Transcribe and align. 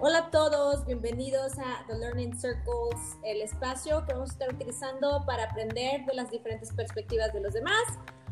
Hola 0.00 0.18
a 0.18 0.30
todos, 0.30 0.86
bienvenidos 0.86 1.58
a 1.58 1.84
The 1.88 1.98
Learning 1.98 2.32
Circles, 2.38 3.18
el 3.24 3.42
espacio 3.42 4.06
que 4.06 4.12
vamos 4.12 4.30
a 4.30 4.32
estar 4.34 4.54
utilizando 4.54 5.24
para 5.26 5.46
aprender 5.46 6.06
de 6.06 6.14
las 6.14 6.30
diferentes 6.30 6.72
perspectivas 6.72 7.32
de 7.32 7.40
los 7.40 7.52
demás, 7.52 7.82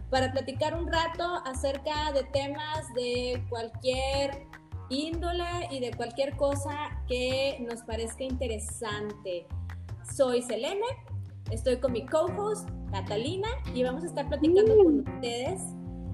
para 0.09 0.31
platicar 0.31 0.77
un 0.77 0.87
rato 0.87 1.25
acerca 1.45 2.13
de 2.13 2.23
temas 2.23 2.95
de 2.95 3.45
cualquier 3.49 4.47
índole 4.91 5.67
y 5.73 5.81
de 5.81 5.91
cualquier 5.91 6.37
cosa 6.37 7.03
que 7.09 7.59
nos 7.69 7.83
parezca 7.83 8.23
interesante. 8.23 9.49
Soy 10.15 10.43
Selene, 10.43 10.87
estoy 11.51 11.79
con 11.79 11.91
mi 11.91 12.07
co-host 12.07 12.69
Catalina 12.93 13.49
y 13.75 13.83
vamos 13.83 14.05
a 14.05 14.07
estar 14.07 14.29
platicando 14.29 14.77
con 14.77 15.01
ustedes 15.01 15.63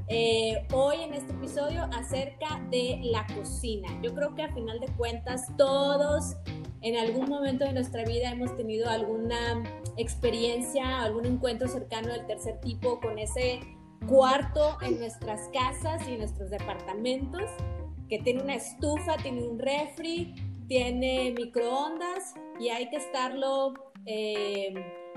eh, 0.09 0.67
hoy 0.73 1.03
en 1.03 1.15
este 1.15 1.33
episodio 1.33 1.85
acerca 1.93 2.61
de 2.71 3.01
la 3.03 3.27
cocina. 3.35 3.89
Yo 4.03 4.15
creo 4.15 4.35
que 4.35 4.43
a 4.43 4.53
final 4.53 4.81
de 4.81 4.89
cuentas 4.97 5.47
todos 5.57 6.37
en 6.81 6.97
algún 6.97 7.29
momento 7.29 7.65
de 7.65 7.73
nuestra 7.73 8.05
vida 8.05 8.31
hemos 8.31 8.57
tenido 8.57 8.89
alguna 8.89 9.63
experiencia, 9.97 11.01
algún 11.03 11.27
encuentro 11.27 11.69
cercano 11.69 12.09
del 12.09 12.27
tercer 12.27 12.61
tipo 12.61 13.01
con 13.01 13.19
ese 13.19 13.61
cuarto 14.09 14.79
en 14.83 14.99
nuestras 14.99 15.49
casas 15.53 16.07
y 16.09 16.13
en 16.13 16.19
nuestros 16.19 16.51
departamentos 16.51 17.49
que 18.09 18.19
tiene 18.19 18.43
una 18.43 18.57
estufa, 18.57 19.17
tiene 19.23 19.43
un 19.43 19.59
refri, 19.59 20.35
tiene 20.67 21.33
microondas 21.37 22.35
y 22.61 22.69
hay 22.69 22.91
que 22.91 22.97
estarlo, 22.97 23.75
eh, 24.07 24.75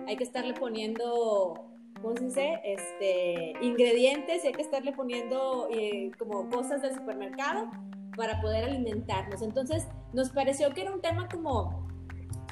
hay 0.08 0.16
que 0.16 0.24
estarle 0.24 0.54
poniendo 0.54 1.75
¿cómo 2.02 2.16
se 2.18 2.26
dice? 2.26 2.62
Este, 2.64 3.54
ingredientes 3.62 4.44
y 4.44 4.48
hay 4.48 4.54
que 4.54 4.62
estarle 4.62 4.94
poniendo 4.94 5.68
eh, 5.72 6.12
como 6.18 6.50
cosas 6.50 6.82
del 6.82 6.94
supermercado 6.96 7.70
para 8.16 8.42
poder 8.42 8.64
alimentarnos. 8.66 9.42
Entonces, 9.42 9.88
nos 10.14 10.30
pareció 10.30 10.74
que 10.74 10.82
era 10.82 10.94
un 10.94 11.02
tema 11.02 11.28
como 11.28 11.88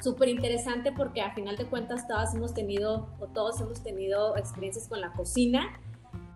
súper 0.02 0.28
interesante 0.28 0.92
porque 0.92 1.22
a 1.22 1.34
final 1.34 1.56
de 1.56 1.66
cuentas 1.66 2.06
todas 2.06 2.34
hemos 2.34 2.52
tenido 2.52 3.08
o 3.20 3.26
todos 3.28 3.60
hemos 3.60 3.82
tenido 3.82 4.36
experiencias 4.36 4.86
con 4.88 5.00
la 5.00 5.12
cocina 5.12 5.80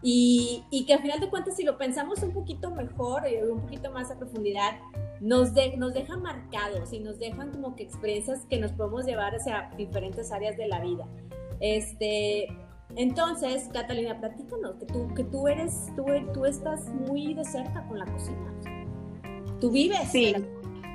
y, 0.02 0.64
y 0.70 0.86
que 0.86 0.94
a 0.94 1.00
final 1.00 1.20
de 1.20 1.28
cuentas 1.28 1.56
si 1.56 1.64
lo 1.64 1.76
pensamos 1.76 2.22
un 2.22 2.32
poquito 2.32 2.70
mejor 2.70 3.24
y 3.28 3.36
un 3.42 3.60
poquito 3.60 3.90
más 3.90 4.10
a 4.10 4.18
profundidad, 4.18 4.78
nos, 5.20 5.54
de, 5.54 5.76
nos 5.76 5.94
deja 5.94 6.16
marcados 6.16 6.92
y 6.92 7.00
nos 7.00 7.18
dejan 7.18 7.50
como 7.50 7.74
que 7.74 7.82
experiencias 7.82 8.46
que 8.46 8.58
nos 8.58 8.72
podemos 8.72 9.04
llevar 9.04 9.34
hacia 9.34 9.70
diferentes 9.76 10.30
áreas 10.32 10.56
de 10.56 10.68
la 10.68 10.80
vida. 10.80 11.06
Este, 11.60 12.46
entonces, 12.96 13.68
Catalina, 13.72 14.18
platícanos, 14.18 14.76
que 14.76 14.86
tú, 14.86 15.14
que 15.14 15.24
tú 15.24 15.48
eres, 15.48 15.92
tú, 15.94 16.04
tú 16.32 16.44
estás 16.44 16.88
muy 16.94 17.34
de 17.34 17.44
cerca 17.44 17.86
con 17.86 17.98
la 17.98 18.06
cocina. 18.06 18.52
¿Tú 19.60 19.70
vives? 19.70 20.10
Sí, 20.10 20.34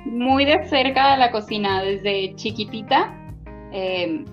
muy 0.04 0.44
de 0.44 0.66
cerca 0.68 1.12
de 1.12 1.18
la 1.18 1.30
cocina. 1.30 1.82
Desde 1.82 2.34
chiquitita 2.36 3.14
em, 3.72 4.24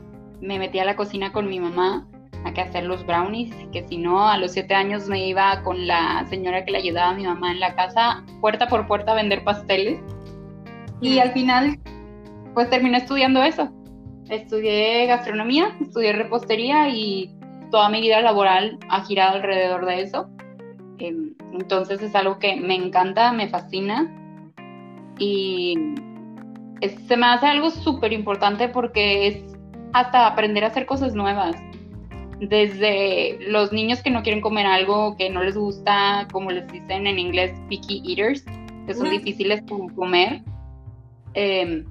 me 0.41 0.59
metí 0.59 0.79
a 0.79 0.85
la 0.85 0.95
cocina 0.95 1.31
con 1.31 1.47
mi 1.47 1.59
mamá 1.59 2.07
a 2.43 2.53
que 2.53 2.61
hacer 2.61 2.85
los 2.85 3.05
brownies, 3.05 3.53
que 3.71 3.87
si 3.87 3.97
no, 3.97 4.27
a 4.27 4.37
los 4.37 4.51
siete 4.51 4.73
años 4.73 5.07
me 5.07 5.27
iba 5.27 5.61
con 5.63 5.85
la 5.85 6.25
señora 6.29 6.65
que 6.65 6.71
le 6.71 6.79
ayudaba 6.79 7.11
a 7.11 7.13
mi 7.13 7.25
mamá 7.25 7.51
en 7.51 7.59
la 7.59 7.75
casa, 7.75 8.23
puerta 8.41 8.67
por 8.67 8.87
puerta 8.87 9.11
a 9.11 9.15
vender 9.15 9.43
pasteles. 9.43 9.99
Y 11.01 11.19
al 11.19 11.31
final, 11.31 11.79
pues 12.53 12.69
terminé 12.69 12.97
estudiando 12.97 13.43
eso. 13.43 13.69
Estudié 14.29 15.05
gastronomía, 15.05 15.75
estudié 15.81 16.13
repostería 16.13 16.89
y 16.89 17.35
toda 17.71 17.89
mi 17.89 18.01
vida 18.01 18.21
laboral 18.21 18.77
ha 18.89 19.03
girado 19.05 19.37
alrededor 19.37 19.85
de 19.85 20.01
eso. 20.01 20.29
Em, 20.99 21.33
entonces 21.53 22.01
es 22.01 22.13
algo 22.13 22.37
que 22.37 22.55
me 22.57 22.75
encanta, 22.75 23.31
me 23.33 23.49
fascina 23.49 24.13
y 25.17 25.75
se 27.07 27.17
me 27.17 27.25
hace 27.27 27.47
algo 27.47 27.69
súper 27.69 28.13
importante 28.13 28.67
porque 28.69 29.27
es 29.27 29.57
hasta 29.93 30.27
aprender 30.27 30.63
a 30.63 30.67
hacer 30.67 30.85
cosas 30.85 31.13
nuevas. 31.13 31.55
Desde 32.39 33.37
los 33.47 33.71
niños 33.71 34.01
que 34.01 34.09
no 34.09 34.23
quieren 34.23 34.41
comer 34.41 34.65
algo 34.65 35.15
que 35.15 35.29
no 35.29 35.43
les 35.43 35.55
gusta, 35.55 36.27
como 36.31 36.49
les 36.49 36.67
dicen 36.71 37.05
en 37.05 37.19
inglés, 37.19 37.53
picky 37.69 38.01
eaters, 38.05 38.43
que 38.87 38.93
son 38.95 39.11
difíciles 39.11 39.63
de 39.65 39.95
comer. 39.95 40.41
Eh, 41.35 41.85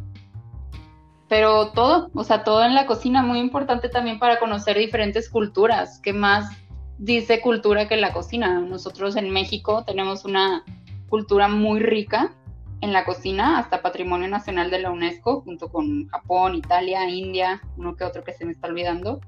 pero 1.30 1.70
todo, 1.70 2.10
o 2.12 2.24
sea, 2.24 2.42
todo 2.42 2.64
en 2.64 2.74
la 2.74 2.86
cocina, 2.86 3.22
muy 3.22 3.38
importante 3.38 3.88
también 3.88 4.18
para 4.18 4.40
conocer 4.40 4.76
diferentes 4.76 5.30
culturas. 5.30 6.00
¿Qué 6.00 6.12
más 6.12 6.50
dice 6.98 7.40
cultura 7.40 7.86
que 7.86 7.96
la 7.96 8.12
cocina? 8.12 8.58
Nosotros 8.58 9.14
en 9.14 9.30
México 9.30 9.84
tenemos 9.84 10.24
una 10.24 10.64
cultura 11.08 11.46
muy 11.46 11.78
rica 11.78 12.34
en 12.80 12.92
la 12.92 13.04
cocina, 13.04 13.60
hasta 13.60 13.80
Patrimonio 13.80 14.26
Nacional 14.26 14.72
de 14.72 14.80
la 14.80 14.90
UNESCO, 14.90 15.42
junto 15.42 15.68
con 15.68 16.08
Japón, 16.08 16.56
Italia, 16.56 17.08
India, 17.08 17.62
uno 17.76 17.94
que 17.94 18.02
otro 18.02 18.24
que 18.24 18.32
se 18.32 18.44
me 18.44 18.50
está 18.50 18.66
olvidando. 18.66 19.20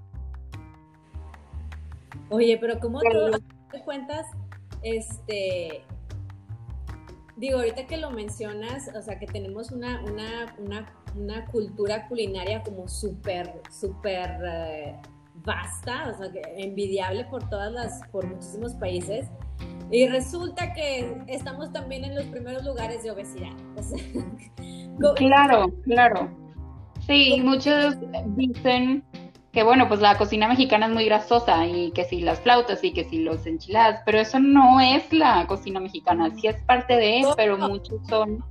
Oye, 2.30 2.58
pero 2.60 2.80
¿cómo 2.80 2.98
te 2.98 3.80
cuentas, 3.84 4.26
este, 4.82 5.84
digo, 7.36 7.58
ahorita 7.58 7.86
que 7.86 7.96
lo 7.96 8.10
mencionas, 8.10 8.90
o 8.92 9.02
sea, 9.02 9.20
que 9.20 9.26
tenemos 9.26 9.70
una, 9.70 10.02
una, 10.02 10.56
una 10.58 11.01
una 11.16 11.46
cultura 11.46 12.06
culinaria 12.08 12.62
como 12.62 12.88
súper, 12.88 13.60
súper 13.70 14.38
eh, 14.44 14.96
vasta, 15.44 16.10
o 16.10 16.18
sea, 16.18 16.30
que 16.30 16.42
envidiable 16.56 17.24
por 17.24 17.48
todas 17.48 17.72
las, 17.72 18.00
por 18.10 18.26
muchísimos 18.26 18.74
países. 18.74 19.28
Y 19.90 20.08
resulta 20.08 20.72
que 20.72 21.22
estamos 21.28 21.72
también 21.72 22.04
en 22.04 22.14
los 22.14 22.24
primeros 22.26 22.64
lugares 22.64 23.02
de 23.02 23.10
obesidad. 23.10 23.52
claro, 25.16 25.72
claro. 25.84 26.30
Sí, 27.06 27.40
muchos 27.42 27.96
dicen 28.36 29.04
que 29.52 29.62
bueno, 29.62 29.86
pues 29.86 30.00
la 30.00 30.16
cocina 30.16 30.48
mexicana 30.48 30.86
es 30.86 30.92
muy 30.92 31.04
grasosa 31.04 31.66
y 31.66 31.90
que 31.92 32.04
si 32.04 32.22
las 32.22 32.40
flautas 32.40 32.82
y 32.82 32.92
que 32.92 33.04
si 33.04 33.18
los 33.18 33.46
enchiladas, 33.46 34.00
pero 34.06 34.18
eso 34.18 34.38
no 34.38 34.80
es 34.80 35.12
la 35.12 35.46
cocina 35.46 35.78
mexicana, 35.78 36.30
sí 36.34 36.46
es 36.46 36.60
parte 36.62 36.96
de, 36.96 37.26
pero 37.36 37.58
muchos 37.58 38.00
son 38.08 38.42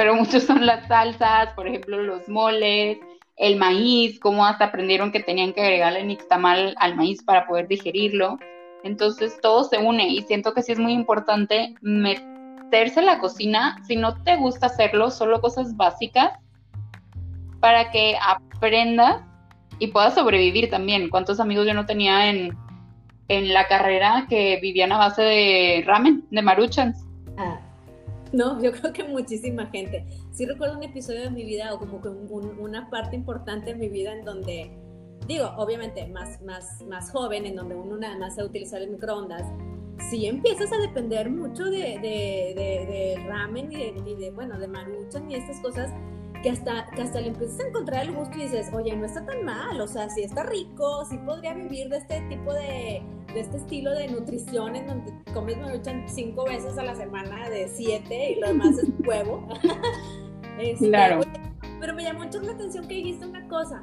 pero 0.00 0.14
muchos 0.14 0.44
son 0.44 0.64
las 0.64 0.88
salsas, 0.88 1.52
por 1.52 1.68
ejemplo, 1.68 2.02
los 2.02 2.26
moles, 2.26 2.96
el 3.36 3.56
maíz, 3.56 4.18
cómo 4.18 4.46
hasta 4.46 4.64
aprendieron 4.64 5.12
que 5.12 5.20
tenían 5.20 5.52
que 5.52 5.60
agregarle 5.60 6.02
nixtamal 6.04 6.74
al 6.78 6.96
maíz 6.96 7.22
para 7.22 7.46
poder 7.46 7.68
digerirlo. 7.68 8.38
Entonces 8.82 9.38
todo 9.42 9.64
se 9.64 9.76
une 9.76 10.08
y 10.08 10.22
siento 10.22 10.54
que 10.54 10.62
sí 10.62 10.72
es 10.72 10.78
muy 10.78 10.94
importante 10.94 11.74
meterse 11.82 13.00
en 13.00 13.04
la 13.04 13.18
cocina, 13.18 13.76
si 13.86 13.96
no 13.96 14.14
te 14.22 14.36
gusta 14.36 14.68
hacerlo, 14.68 15.10
solo 15.10 15.42
cosas 15.42 15.76
básicas, 15.76 16.32
para 17.60 17.90
que 17.90 18.16
aprendas 18.26 19.20
y 19.80 19.88
puedas 19.88 20.14
sobrevivir 20.14 20.70
también. 20.70 21.10
¿Cuántos 21.10 21.40
amigos 21.40 21.66
yo 21.66 21.74
no 21.74 21.84
tenía 21.84 22.30
en, 22.30 22.56
en 23.28 23.52
la 23.52 23.68
carrera 23.68 24.24
que 24.30 24.60
vivían 24.62 24.92
a 24.92 24.96
base 24.96 25.20
de 25.20 25.84
ramen, 25.86 26.24
de 26.30 26.40
maruchans? 26.40 27.06
Ah. 27.36 27.60
No, 28.32 28.60
yo 28.62 28.72
creo 28.72 28.92
que 28.92 29.04
muchísima 29.04 29.66
gente. 29.66 30.06
Sí 30.32 30.46
recuerdo 30.46 30.76
un 30.76 30.84
episodio 30.84 31.22
de 31.22 31.30
mi 31.30 31.44
vida 31.44 31.74
o 31.74 31.78
como 31.78 32.00
que 32.00 32.08
una 32.08 32.90
parte 32.90 33.16
importante 33.16 33.72
de 33.72 33.76
mi 33.76 33.88
vida 33.88 34.12
en 34.12 34.24
donde, 34.24 34.70
digo, 35.26 35.52
obviamente 35.56 36.06
más, 36.08 36.40
más, 36.42 36.82
más 36.88 37.10
joven, 37.10 37.46
en 37.46 37.56
donde 37.56 37.74
uno 37.74 37.96
nada 37.96 38.18
más 38.18 38.34
se 38.34 38.44
utilizar 38.44 38.80
el 38.82 38.90
microondas, 38.90 39.46
sí 40.08 40.26
empiezas 40.26 40.72
a 40.72 40.78
depender 40.78 41.30
mucho 41.30 41.64
de, 41.64 41.98
de, 41.98 42.54
de, 42.56 43.24
ramen 43.26 43.70
y 43.70 43.76
de, 43.76 44.16
de, 44.16 44.30
bueno, 44.30 44.58
de 44.58 44.66
maruchan 44.66 45.30
y 45.30 45.34
estas 45.34 45.60
cosas 45.60 45.90
que 46.42 46.50
hasta, 46.50 46.86
que 46.94 47.02
hasta 47.02 47.20
le 47.20 47.28
empiezas 47.28 47.60
a 47.60 47.68
encontrar 47.68 48.06
el 48.06 48.14
gusto 48.14 48.38
y 48.38 48.44
dices, 48.44 48.70
oye, 48.72 48.96
no 48.96 49.04
está 49.04 49.26
tan 49.26 49.44
mal, 49.44 49.78
o 49.80 49.86
sea, 49.86 50.08
sí 50.08 50.22
está 50.22 50.42
rico, 50.44 51.04
sí 51.04 51.18
podría 51.18 51.52
vivir 51.52 51.88
de 51.90 51.98
este 51.98 52.22
tipo 52.30 52.54
de, 52.54 53.02
de 53.34 53.40
este 53.40 53.56
estilo 53.58 53.92
de 53.92 54.08
nutrición 54.08 54.76
en 54.76 54.86
donde 54.86 55.12
comes 55.32 55.58
maruchan 55.58 56.08
cinco 56.08 56.44
veces 56.44 56.76
a 56.78 56.82
la 56.82 56.94
semana 56.94 57.48
de 57.48 57.68
siete 57.68 58.32
y 58.32 58.40
lo 58.40 58.48
demás 58.48 58.78
es 58.78 58.88
huevo. 59.06 59.46
Este, 60.58 60.88
claro. 60.88 61.20
Pero 61.80 61.94
me 61.94 62.02
llamó 62.02 62.24
mucho 62.24 62.38
la 62.42 62.52
atención 62.52 62.86
que 62.86 62.96
dijiste 62.96 63.24
una 63.24 63.48
cosa. 63.48 63.82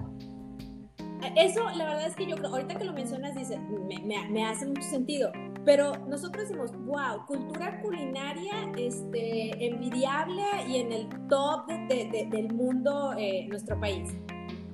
Eso, 1.36 1.64
la 1.76 1.86
verdad 1.86 2.06
es 2.06 2.16
que 2.16 2.28
yo 2.28 2.36
ahorita 2.36 2.76
que 2.76 2.86
lo 2.86 2.94
mencionas, 2.94 3.34
dice, 3.36 3.58
me, 3.58 4.00
me, 4.00 4.30
me 4.30 4.46
hace 4.46 4.68
mucho 4.68 4.84
sentido. 4.84 5.32
Pero 5.66 5.92
nosotros 6.08 6.48
decimos, 6.48 6.72
wow, 6.86 7.26
cultura 7.26 7.82
culinaria 7.82 8.72
este, 8.78 9.66
envidiable 9.66 10.44
y 10.68 10.78
en 10.78 10.92
el 10.94 11.10
top 11.28 11.68
de, 11.68 12.28
del 12.30 12.54
mundo 12.54 13.14
eh, 13.18 13.48
nuestro 13.50 13.80
país. 13.80 14.16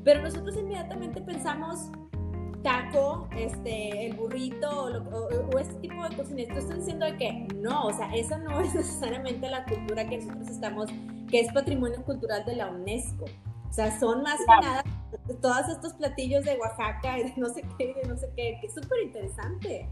Pero 0.03 0.21
nosotros 0.21 0.55
inmediatamente 0.57 1.21
pensamos 1.21 1.89
taco, 2.63 3.27
este, 3.37 4.07
el 4.07 4.15
burrito 4.15 4.85
o, 4.85 5.59
este 5.59 5.75
tipo 5.75 6.03
de 6.07 6.15
cocina. 6.15 6.43
Tú 6.51 6.59
estás 6.59 6.77
diciendo 6.77 7.05
de 7.05 7.17
que 7.17 7.47
no, 7.55 7.85
o 7.85 7.93
sea, 7.93 8.13
esa 8.15 8.37
no 8.37 8.59
es 8.61 8.73
necesariamente 8.73 9.49
la 9.49 9.65
cultura 9.65 10.07
que 10.07 10.17
nosotros 10.17 10.47
estamos, 10.49 10.89
que 11.29 11.41
es 11.41 11.53
patrimonio 11.53 12.03
cultural 12.03 12.43
de 12.45 12.55
la 12.55 12.71
UNESCO. 12.71 13.25
O 13.69 13.73
sea, 13.73 13.99
son 13.99 14.21
más 14.23 14.39
que 14.39 14.65
nada 14.65 14.83
todos 15.41 15.67
estos 15.67 15.93
platillos 15.93 16.43
de 16.45 16.57
Oaxaca 16.57 17.19
y 17.19 17.23
de 17.23 17.33
no 17.37 17.49
sé 17.49 17.63
qué, 17.77 17.93
de 17.93 18.07
no 18.07 18.15
sé 18.17 18.29
qué, 18.35 18.57
que 18.61 18.67
es 18.67 18.73
súper 18.73 19.03
interesante. 19.03 19.89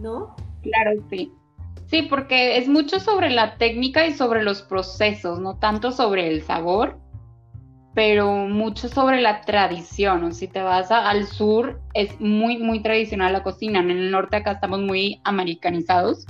¿no? 0.00 0.34
Claro, 0.62 1.02
sí. 1.10 1.32
Sí, 1.86 2.02
porque 2.02 2.58
es 2.58 2.68
mucho 2.68 3.00
sobre 3.00 3.30
la 3.30 3.56
técnica 3.56 4.06
y 4.06 4.12
sobre 4.12 4.42
los 4.42 4.62
procesos, 4.62 5.40
no 5.40 5.58
tanto 5.58 5.90
sobre 5.90 6.28
el 6.28 6.42
sabor, 6.42 6.98
pero 7.94 8.46
mucho 8.46 8.88
sobre 8.88 9.20
la 9.20 9.40
tradición. 9.42 10.32
si 10.32 10.46
te 10.48 10.62
vas 10.62 10.90
al 10.90 11.26
sur, 11.26 11.80
es 11.94 12.20
muy, 12.20 12.58
muy 12.58 12.80
tradicional 12.82 13.32
la 13.32 13.42
cocina. 13.42 13.80
En 13.80 13.90
el 13.90 14.10
norte 14.10 14.36
acá 14.36 14.52
estamos 14.52 14.80
muy 14.80 15.20
americanizados. 15.24 16.26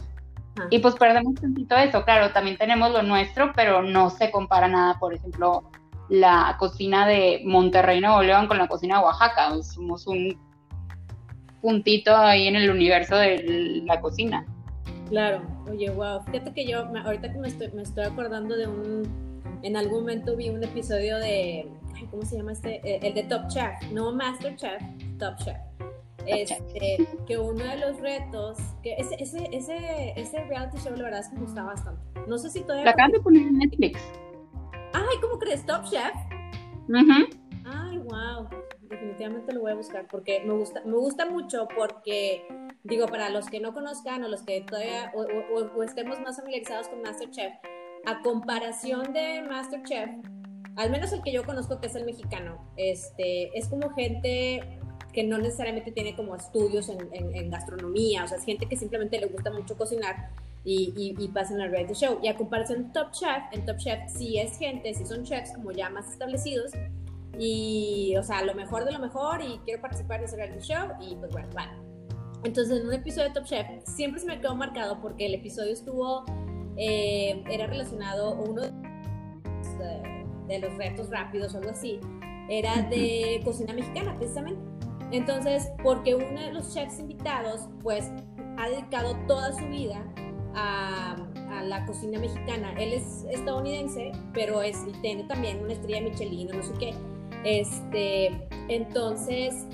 Ah. 0.58 0.66
Y 0.70 0.78
pues 0.78 0.94
perdemos 0.94 1.34
un 1.42 1.54
poquito 1.54 1.76
eso. 1.76 2.04
Claro, 2.04 2.32
también 2.32 2.56
tenemos 2.56 2.90
lo 2.92 3.02
nuestro, 3.02 3.52
pero 3.54 3.82
no 3.82 4.10
se 4.10 4.30
compara 4.30 4.68
nada, 4.68 4.98
por 4.98 5.14
ejemplo, 5.14 5.70
la 6.08 6.56
cocina 6.58 7.06
de 7.06 7.42
Monterrey, 7.44 8.00
Nuevo 8.00 8.22
León 8.22 8.48
con 8.48 8.58
la 8.58 8.66
cocina 8.66 8.98
de 8.98 9.04
Oaxaca. 9.04 9.62
Somos 9.62 10.06
un 10.06 10.38
puntito 11.60 12.16
ahí 12.16 12.48
en 12.48 12.56
el 12.56 12.70
universo 12.70 13.16
de 13.16 13.82
la 13.84 14.00
cocina. 14.00 14.46
Claro, 15.10 15.42
oye, 15.68 15.90
wow. 15.90 16.22
Fíjate 16.22 16.54
que 16.54 16.66
yo, 16.66 16.86
ahorita 17.04 17.32
que 17.32 17.38
me 17.38 17.48
estoy, 17.48 17.70
me 17.72 17.82
estoy 17.82 18.04
acordando 18.04 18.56
de 18.56 18.66
un, 18.66 19.29
en 19.62 19.76
algún 19.76 20.00
momento 20.00 20.36
vi 20.36 20.48
un 20.50 20.62
episodio 20.62 21.18
de, 21.18 21.68
¿cómo 22.10 22.22
se 22.22 22.36
llama 22.36 22.52
este? 22.52 22.80
Eh, 22.84 23.00
el 23.02 23.14
de 23.14 23.22
Top 23.24 23.48
Chef, 23.48 23.90
no 23.92 24.12
Master 24.12 24.56
Chef, 24.56 24.82
Top 25.18 25.36
Chef. 25.38 25.56
Este, 26.26 27.08
que 27.26 27.38
uno 27.38 27.64
de 27.64 27.78
los 27.78 27.98
retos, 28.00 28.58
que 28.82 28.94
ese, 28.98 29.16
ese, 29.18 29.48
ese, 29.52 30.12
ese 30.16 30.44
reality 30.44 30.78
show 30.78 30.94
la 30.94 31.04
verdad 31.04 31.20
es 31.20 31.28
que 31.28 31.36
me 31.36 31.42
gusta 31.42 31.62
bastante. 31.62 32.02
No 32.26 32.36
sé 32.36 32.50
si 32.50 32.60
todavía... 32.60 32.84
La 32.84 32.90
acaban 32.90 33.12
de 33.12 33.20
poner 33.20 33.42
en 33.42 33.58
Netflix. 33.58 34.00
Ay, 34.92 35.16
¿cómo 35.22 35.38
crees? 35.38 35.64
Top 35.64 35.84
Chef. 35.84 36.14
Uh 36.88 37.24
Ay, 37.64 37.98
wow 37.98 38.48
definitivamente 38.90 39.54
lo 39.54 39.60
voy 39.60 39.72
a 39.72 39.76
buscar 39.76 40.06
porque 40.08 40.42
me 40.44 40.52
gusta, 40.52 40.82
me 40.84 40.96
gusta 40.96 41.24
mucho 41.26 41.68
porque, 41.74 42.46
digo, 42.82 43.06
para 43.06 43.30
los 43.30 43.46
que 43.48 43.60
no 43.60 43.72
conozcan 43.72 44.22
o 44.24 44.28
los 44.28 44.42
que 44.42 44.60
todavía, 44.62 45.12
o, 45.14 45.82
estemos 45.82 46.20
más 46.20 46.36
familiarizados 46.36 46.88
con 46.88 47.00
Masterchef, 47.00 47.54
a 48.06 48.22
comparación 48.22 49.12
de 49.12 49.42
Masterchef, 49.42 50.10
al 50.76 50.90
menos 50.90 51.12
el 51.12 51.22
que 51.22 51.32
yo 51.32 51.44
conozco 51.44 51.80
que 51.80 51.88
es 51.88 51.94
el 51.94 52.04
mexicano, 52.04 52.58
este, 52.76 53.56
es 53.58 53.68
como 53.68 53.90
gente 53.90 54.78
que 55.12 55.24
no 55.24 55.38
necesariamente 55.38 55.90
tiene 55.90 56.14
como 56.14 56.36
estudios 56.36 56.88
en, 56.88 57.50
gastronomía, 57.50 58.24
o 58.24 58.28
sea, 58.28 58.38
es 58.38 58.44
gente 58.44 58.66
que 58.66 58.76
simplemente 58.76 59.18
le 59.18 59.26
gusta 59.26 59.50
mucho 59.50 59.76
cocinar 59.76 60.30
y, 60.64 60.92
y, 60.96 61.22
y 61.22 61.28
pasa 61.28 61.54
en 61.54 61.60
el 61.62 61.70
reality 61.70 61.94
show. 61.94 62.20
Y 62.22 62.28
a 62.28 62.36
comparación 62.36 62.84
de 62.84 62.92
Top 62.92 63.10
Chef, 63.10 63.42
en 63.50 63.66
Top 63.66 63.78
Chef 63.78 63.98
sí 64.08 64.38
es 64.38 64.56
gente, 64.56 64.94
sí 64.94 65.04
son 65.04 65.24
chefs 65.24 65.52
como 65.52 65.72
ya 65.72 65.90
más 65.90 66.08
establecidos, 66.12 66.72
y, 67.38 68.14
o 68.16 68.22
sea, 68.22 68.44
lo 68.44 68.54
mejor 68.54 68.84
de 68.84 68.92
lo 68.92 68.98
mejor 68.98 69.40
y 69.42 69.58
quiero 69.64 69.80
participar 69.80 70.20
de 70.20 70.26
ese 70.26 70.36
reality 70.36 70.60
show 70.60 70.88
y 71.00 71.16
pues 71.16 71.32
bueno, 71.32 71.48
vale. 71.54 71.72
Entonces, 72.44 72.80
en 72.80 72.86
un 72.86 72.92
episodio 72.92 73.28
de 73.28 73.34
Top 73.34 73.44
Chef 73.44 73.66
siempre 73.84 74.20
se 74.20 74.26
me 74.26 74.40
quedó 74.40 74.54
marcado 74.54 75.00
porque 75.00 75.26
el 75.26 75.34
episodio 75.34 75.72
estuvo, 75.72 76.24
eh, 76.82 77.44
era 77.50 77.66
relacionado, 77.66 78.34
uno 78.36 78.62
de, 78.62 80.58
los 80.58 80.76
retos 80.78 81.10
rápidos 81.10 81.54
o 81.54 81.58
algo 81.58 81.70
así, 81.70 82.00
era 82.48 82.82
de 82.82 83.40
cocina 83.44 83.74
mexicana 83.74 84.16
precisamente. 84.16 84.60
Entonces, 85.12 85.70
porque 85.82 86.14
uno 86.14 86.40
de 86.40 86.52
los 86.52 86.72
chefs 86.72 86.98
invitados, 86.98 87.68
pues, 87.82 88.10
ha 88.56 88.68
dedicado 88.68 89.14
toda 89.28 89.52
su 89.52 89.66
vida 89.66 90.02
a, 90.54 91.16
a, 91.50 91.62
la 91.62 91.84
cocina 91.84 92.18
mexicana. 92.18 92.72
Él 92.78 92.94
es 92.94 93.26
estadounidense, 93.30 94.12
pero 94.32 94.62
es, 94.62 94.78
tiene 95.02 95.24
también 95.24 95.62
una 95.62 95.74
estrella 95.74 96.00
Michelin 96.00 96.48
no 96.48 96.62
sé 96.62 96.72
qué. 96.78 96.94
Este, 97.44 98.48
entonces, 98.68 99.66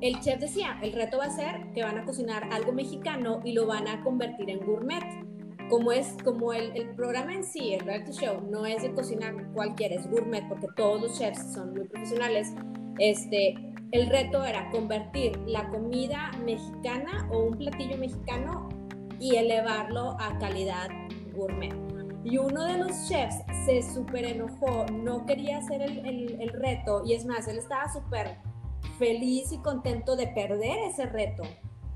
el 0.00 0.20
chef 0.20 0.40
decía, 0.40 0.78
el 0.82 0.92
reto 0.92 1.18
va 1.18 1.26
a 1.26 1.30
ser 1.30 1.72
que 1.72 1.82
van 1.82 1.96
a 1.96 2.04
cocinar 2.04 2.48
algo 2.52 2.72
mexicano 2.72 3.40
y 3.44 3.52
lo 3.52 3.66
van 3.66 3.86
a 3.86 4.02
convertir 4.02 4.50
en 4.50 4.66
gourmet. 4.66 5.23
Como 5.68 5.92
es, 5.92 6.16
como 6.22 6.52
el, 6.52 6.76
el 6.76 6.90
programa 6.94 7.34
en 7.34 7.44
sí, 7.44 7.74
el 7.74 7.80
reality 7.80 8.12
show, 8.12 8.40
no 8.50 8.66
es 8.66 8.82
de 8.82 8.92
cocinar 8.92 9.34
cualquiera, 9.52 9.94
es 9.94 10.08
gourmet, 10.10 10.46
porque 10.48 10.66
todos 10.76 11.00
los 11.00 11.18
chefs 11.18 11.52
son 11.52 11.72
muy 11.72 11.88
profesionales. 11.88 12.52
Este, 12.98 13.54
el 13.94 14.08
reto 14.08 14.44
era 14.44 14.70
convertir 14.70 15.38
la 15.46 15.68
comida 15.68 16.32
mexicana 16.44 17.28
o 17.30 17.44
un 17.44 17.56
platillo 17.56 17.96
mexicano 17.96 18.68
y 19.20 19.36
elevarlo 19.36 20.16
a 20.20 20.36
calidad 20.38 20.88
gourmet. 21.32 21.72
Y 22.24 22.38
uno 22.38 22.64
de 22.64 22.78
los 22.78 23.08
chefs 23.08 23.36
se 23.66 23.82
súper 23.82 24.24
enojó, 24.24 24.86
no 24.92 25.24
quería 25.26 25.58
hacer 25.58 25.82
el, 25.82 26.40
el, 26.40 26.48
reto 26.48 27.02
y 27.04 27.12
es 27.12 27.24
más, 27.24 27.46
él 27.48 27.58
estaba 27.58 27.92
súper 27.92 28.38
feliz 28.98 29.52
y 29.52 29.58
contento 29.58 30.16
de 30.16 30.26
perder 30.28 30.78
ese 30.90 31.06
reto, 31.06 31.42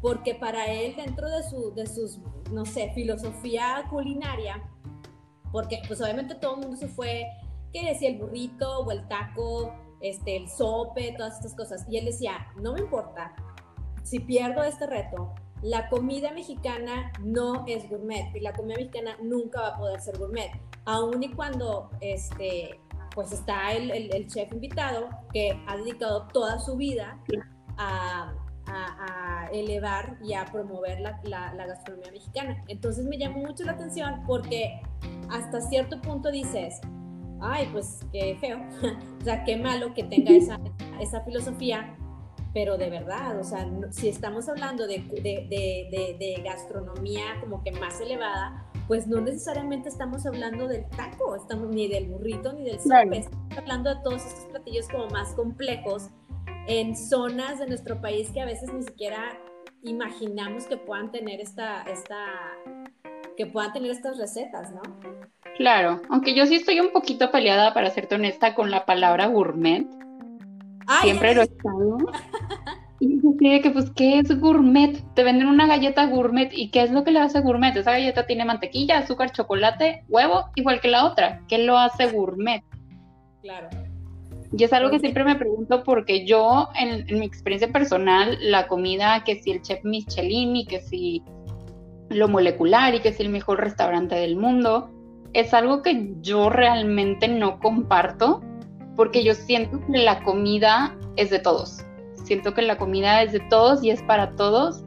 porque 0.00 0.34
para 0.34 0.66
él 0.66 0.94
dentro 0.96 1.28
de, 1.28 1.42
su, 1.42 1.74
de 1.74 1.86
sus, 1.86 2.18
no 2.52 2.64
sé, 2.64 2.92
filosofía 2.94 3.84
culinaria, 3.90 4.62
porque 5.50 5.80
pues 5.86 6.00
obviamente 6.00 6.34
todo 6.34 6.54
el 6.54 6.60
mundo 6.60 6.76
se 6.76 6.88
fue, 6.88 7.26
que 7.72 7.84
decía 7.84 8.10
el 8.10 8.18
burrito 8.18 8.80
o 8.80 8.90
el 8.90 9.06
taco, 9.08 9.74
este, 10.00 10.36
el 10.36 10.48
sope, 10.48 11.14
todas 11.16 11.36
estas 11.36 11.54
cosas, 11.54 11.86
y 11.88 11.98
él 11.98 12.04
decía, 12.04 12.46
no 12.60 12.74
me 12.74 12.80
importa, 12.80 13.34
si 14.04 14.20
pierdo 14.20 14.62
este 14.62 14.86
reto, 14.86 15.34
la 15.62 15.88
comida 15.88 16.30
mexicana 16.32 17.12
no 17.20 17.64
es 17.66 17.88
gourmet 17.88 18.34
y 18.34 18.40
la 18.40 18.52
comida 18.52 18.76
mexicana 18.76 19.16
nunca 19.22 19.60
va 19.60 19.68
a 19.68 19.78
poder 19.78 20.00
ser 20.00 20.18
gourmet, 20.18 20.50
aun 20.84 21.22
y 21.22 21.32
cuando 21.32 21.90
este, 22.00 22.80
pues 23.14 23.32
está 23.32 23.72
el, 23.72 23.90
el, 23.90 24.26
chef 24.28 24.52
invitado 24.52 25.08
que 25.32 25.60
ha 25.66 25.76
dedicado 25.76 26.28
toda 26.32 26.58
su 26.60 26.76
vida 26.76 27.20
a, 27.76 28.32
a, 28.66 29.27
elevar 29.52 30.18
y 30.22 30.34
a 30.34 30.44
promover 30.46 31.00
la, 31.00 31.20
la, 31.24 31.66
gastronomía 31.66 32.12
mexicana. 32.12 32.62
Entonces 32.68 33.06
me 33.06 33.18
llamó 33.18 33.38
mucho 33.38 33.64
la 33.64 33.72
atención 33.72 34.22
porque 34.26 34.80
hasta 35.30 35.60
cierto 35.60 36.00
punto 36.00 36.30
dices, 36.30 36.80
ay, 37.40 37.68
pues 37.72 38.00
qué 38.12 38.36
feo, 38.40 38.60
o 39.20 39.24
sea, 39.24 39.44
qué 39.44 39.56
malo 39.56 39.94
que 39.94 40.04
tenga 40.04 40.32
esa, 40.32 40.58
esa 41.00 41.20
filosofía 41.22 41.96
pero 42.54 42.78
de 42.78 42.90
verdad, 42.90 43.38
o 43.38 43.44
sea, 43.44 43.68
si 43.90 44.08
estamos 44.08 44.48
hablando 44.48 44.86
de, 44.86 44.98
de, 45.22 46.16
de, 46.18 46.42
gastronomía 46.42 47.38
como 47.40 47.62
que 47.62 47.72
más 47.72 48.00
elevada, 48.00 48.64
pues 48.86 49.06
no 49.06 49.20
necesariamente 49.20 49.88
estamos 49.88 50.24
hablando 50.26 50.66
del 50.66 50.88
taco, 50.88 51.36
estamos 51.36 51.68
ni 51.68 51.88
del 51.88 52.08
burrito 52.08 52.52
ni 52.54 52.64
del 52.64 52.80
sope, 52.80 53.18
estamos 53.18 53.58
hablando 53.58 53.94
de 53.94 54.00
todos 54.02 54.24
estos 54.24 54.44
platillos 54.46 54.88
como 54.88 55.08
más 55.08 55.34
complejos 55.34 56.08
en 56.68 56.96
zonas 56.96 57.58
de 57.58 57.66
nuestro 57.66 58.00
país 58.00 58.30
que 58.30 58.40
a 58.40 58.44
veces 58.44 58.72
ni 58.72 58.82
siquiera 58.82 59.36
imaginamos 59.82 60.66
que 60.66 60.76
puedan 60.76 61.10
tener 61.10 61.40
esta, 61.40 61.82
esta, 61.82 62.26
que 63.36 63.46
puedan 63.46 63.72
tener 63.72 63.90
estas 63.90 64.18
recetas, 64.18 64.72
¿no? 64.72 64.82
Claro, 65.56 66.00
aunque 66.08 66.34
yo 66.34 66.46
sí 66.46 66.56
estoy 66.56 66.78
un 66.78 66.92
poquito 66.92 67.30
peleada, 67.30 67.74
para 67.74 67.90
serte 67.90 68.14
honesta, 68.14 68.54
con 68.54 68.70
la 68.70 68.84
palabra 68.84 69.26
gourmet, 69.26 69.86
Siempre 71.02 71.34
lo 71.34 71.42
he 71.42 71.44
estado. 71.44 71.98
Y 73.00 73.60
que, 73.60 73.70
pues, 73.70 73.90
¿qué 73.90 74.18
es 74.18 74.40
gourmet? 74.40 75.00
Te 75.14 75.22
venden 75.22 75.46
una 75.46 75.68
galleta 75.68 76.06
gourmet. 76.06 76.50
¿Y 76.52 76.72
qué 76.72 76.82
es 76.82 76.90
lo 76.90 77.04
que 77.04 77.12
le 77.12 77.20
hace 77.20 77.40
gourmet? 77.40 77.76
Esa 77.76 77.92
galleta 77.92 78.26
tiene 78.26 78.44
mantequilla, 78.44 78.98
azúcar, 78.98 79.30
chocolate, 79.30 80.02
huevo, 80.08 80.46
igual 80.56 80.80
que 80.80 80.88
la 80.88 81.04
otra. 81.04 81.42
¿Qué 81.46 81.58
lo 81.58 81.78
hace 81.78 82.10
gourmet? 82.10 82.64
Claro. 83.40 83.68
Y 84.56 84.64
es 84.64 84.72
algo 84.72 84.90
que 84.90 84.98
siempre 84.98 85.24
me 85.24 85.36
pregunto 85.36 85.82
porque 85.84 86.24
yo, 86.24 86.68
en, 86.74 87.04
mi 87.18 87.26
experiencia 87.26 87.70
personal, 87.70 88.38
la 88.40 88.66
comida, 88.66 89.22
que 89.24 89.36
si 89.42 89.52
el 89.52 89.62
chef 89.62 89.84
Michelin 89.84 90.56
y 90.56 90.66
que 90.66 90.80
si 90.80 91.22
lo 92.08 92.28
molecular 92.28 92.94
y 92.94 93.00
que 93.00 93.12
si 93.12 93.22
el 93.22 93.28
mejor 93.28 93.60
restaurante 93.60 94.14
del 94.14 94.36
mundo, 94.36 94.90
es 95.34 95.52
algo 95.52 95.82
que 95.82 96.14
yo 96.22 96.48
realmente 96.48 97.28
no 97.28 97.58
comparto 97.60 98.40
porque 98.96 99.22
yo 99.22 99.34
siento 99.34 99.80
que 99.86 99.98
la 99.98 100.24
comida 100.24 100.96
es 101.16 101.30
de 101.30 101.38
todos. 101.38 101.84
Siento 102.24 102.54
que 102.54 102.62
la 102.62 102.78
comida 102.78 103.22
es 103.22 103.32
de 103.32 103.40
todos 103.40 103.84
y 103.84 103.90
es 103.90 104.02
para 104.02 104.34
todos. 104.34 104.84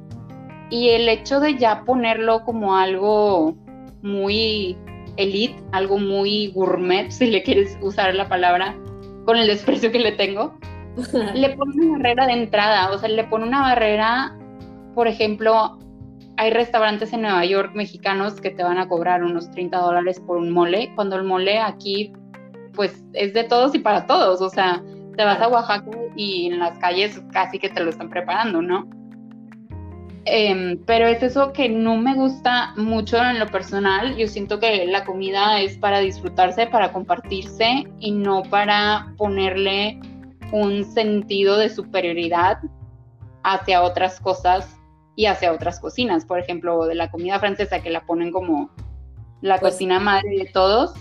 Y 0.69 0.89
el 0.89 1.07
hecho 1.07 1.39
de 1.39 1.57
ya 1.57 1.83
ponerlo 1.85 2.43
como 2.43 2.75
algo 2.75 3.55
muy 4.01 4.75
elite, 5.17 5.61
algo 5.71 5.97
muy 5.97 6.51
gourmet, 6.51 7.11
si 7.11 7.27
le 7.27 7.43
quieres 7.43 7.77
usar 7.81 8.13
la 8.15 8.27
palabra, 8.27 8.75
con 9.31 9.39
el 9.39 9.47
desprecio 9.47 9.93
que 9.93 9.99
le 9.99 10.11
tengo, 10.11 10.59
le 11.33 11.49
pone 11.55 11.85
una 11.85 11.97
barrera 11.99 12.25
de 12.25 12.33
entrada, 12.33 12.91
o 12.91 12.97
sea, 12.97 13.07
le 13.07 13.23
pone 13.23 13.47
una 13.47 13.61
barrera, 13.61 14.37
por 14.93 15.07
ejemplo, 15.07 15.79
hay 16.35 16.51
restaurantes 16.51 17.13
en 17.13 17.21
Nueva 17.21 17.45
York 17.45 17.71
mexicanos 17.73 18.41
que 18.41 18.49
te 18.49 18.61
van 18.61 18.77
a 18.77 18.89
cobrar 18.89 19.23
unos 19.23 19.49
30 19.51 19.77
dólares 19.77 20.19
por 20.19 20.35
un 20.35 20.51
mole, 20.51 20.91
cuando 20.95 21.15
el 21.15 21.23
mole 21.23 21.59
aquí 21.59 22.11
pues 22.73 23.05
es 23.13 23.33
de 23.33 23.45
todos 23.45 23.73
y 23.73 23.79
para 23.79 24.05
todos, 24.05 24.41
o 24.41 24.49
sea, 24.49 24.83
te 25.15 25.23
vas 25.23 25.39
a 25.39 25.47
Oaxaca 25.47 25.97
y 26.17 26.47
en 26.47 26.59
las 26.59 26.77
calles 26.79 27.23
casi 27.31 27.57
que 27.57 27.69
te 27.69 27.81
lo 27.81 27.89
están 27.89 28.09
preparando, 28.09 28.61
¿no? 28.61 28.85
Em, 30.25 30.77
pero 30.85 31.07
es 31.07 31.23
eso 31.23 31.51
que 31.51 31.67
no 31.67 31.97
me 31.97 32.13
gusta 32.13 32.73
mucho 32.75 33.17
en 33.17 33.39
lo 33.39 33.47
personal. 33.47 34.15
Yo 34.17 34.27
siento 34.27 34.59
que 34.59 34.85
la 34.85 35.03
comida 35.03 35.59
es 35.61 35.77
para 35.77 35.99
disfrutarse, 35.99 36.67
para 36.67 36.91
compartirse 36.91 37.85
y 37.99 38.11
no 38.11 38.43
para 38.43 39.13
ponerle 39.17 39.99
un 40.51 40.85
sentido 40.85 41.57
de 41.57 41.69
superioridad 41.69 42.59
hacia 43.43 43.81
otras 43.81 44.19
cosas 44.19 44.77
y 45.15 45.25
hacia 45.25 45.51
otras 45.51 45.79
cocinas, 45.79 46.25
por 46.25 46.39
ejemplo, 46.39 46.85
de 46.85 46.95
la 46.95 47.09
comida 47.09 47.39
francesa 47.39 47.81
que 47.81 47.89
la 47.89 48.05
ponen 48.05 48.31
como 48.31 48.69
la 49.41 49.59
pues 49.59 49.73
cocina 49.73 49.99
madre 49.99 50.29
de 50.37 50.45
todos, 50.45 50.93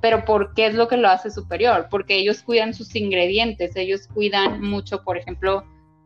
pero 0.00 0.24
¿por 0.24 0.54
qué 0.54 0.66
es 0.66 0.74
lo 0.74 0.86
que 0.86 0.96
lo 0.96 1.08
hace 1.08 1.30
superior? 1.30 1.88
Porque 1.90 2.16
ellos 2.16 2.42
cuidan 2.42 2.72
sus 2.72 2.94
ingredientes, 2.94 3.74
ellos 3.74 4.06
cuidan 4.06 4.60
mucho, 4.60 5.02
por 5.02 5.18
ejemplo, 5.18 5.64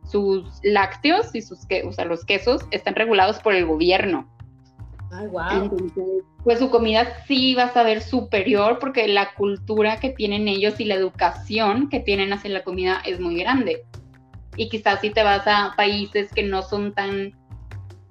sus 0.09 0.45
lácteos 0.63 1.35
y 1.35 1.43
sus 1.43 1.67
que, 1.67 1.83
o 1.85 1.93
sea, 1.93 2.05
los 2.05 2.25
quesos 2.25 2.63
están 2.71 2.95
regulados 2.95 3.39
por 3.39 3.55
el 3.55 3.67
gobierno. 3.67 4.29
Ay, 5.15 5.27
wow. 5.27 5.77
pues 6.43 6.59
su 6.59 6.71
comida 6.71 7.07
sí 7.27 7.55
va 7.55 7.65
a 7.65 7.73
saber 7.73 8.01
superior 8.01 8.79
porque 8.79 9.07
la 9.09 9.35
cultura 9.35 10.01
que 10.01 10.09
tienen 10.09 10.49
ellos 10.49 10.81
y 10.81 10.87
la 10.87 10.95
educación 10.95 11.91
que 11.91 12.01
tienen 12.01 12.33
hacia 12.33 12.51
la 12.51 12.65
comida 12.65 13.03
es 13.05 13.21
muy 13.21 13.37
grande. 13.37 13.85
Y 14.57 14.71
quizás 14.71 15.01
si 15.01 15.11
te 15.11 15.23
vas 15.23 15.47
a 15.47 15.75
países 15.77 16.33
que 16.33 16.43
no 16.43 16.63
son 16.63 16.95
tan 16.95 17.33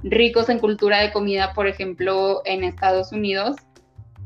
ricos 0.03 0.49
en 0.49 0.59
cultura 0.59 0.99
de 0.99 1.11
comida, 1.11 1.53
por 1.53 1.67
ejemplo, 1.67 2.41
en 2.45 2.63
Estados 2.63 3.11
Unidos, 3.11 3.55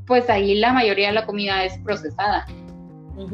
pues 0.05 0.29
ahí 0.29 0.55
la 0.55 0.73
mayoría 0.73 1.07
de 1.07 1.13
la 1.13 1.25
comida 1.25 1.63
es 1.63 1.77
procesada. 1.79 2.45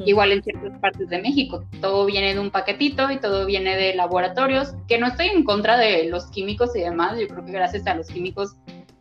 Igual 0.06 0.32
en 0.32 0.44
ciertas 0.44 0.78
partes 0.80 1.10
de 1.10 1.22
México, 1.22 1.66
todo 1.82 2.06
viene 2.06 2.34
de 2.34 2.40
un 2.40 2.52
paquetito 2.52 3.10
y 3.10 3.20
todo 3.20 3.46
viene 3.46 3.76
de 3.76 3.96
laboratorios, 3.96 4.76
que 4.88 5.00
no 5.00 5.08
estoy 5.08 5.28
en 5.28 5.44
contra 5.44 5.78
de 5.78 6.06
los 6.06 6.28
químicos 6.28 6.76
y 6.76 6.82
demás, 6.82 7.20
yo 7.20 7.28
creo 7.28 7.44
que 7.44 7.52
gracias 7.52 7.88
a 7.88 7.96
los 7.96 8.08
químicos 8.08 8.56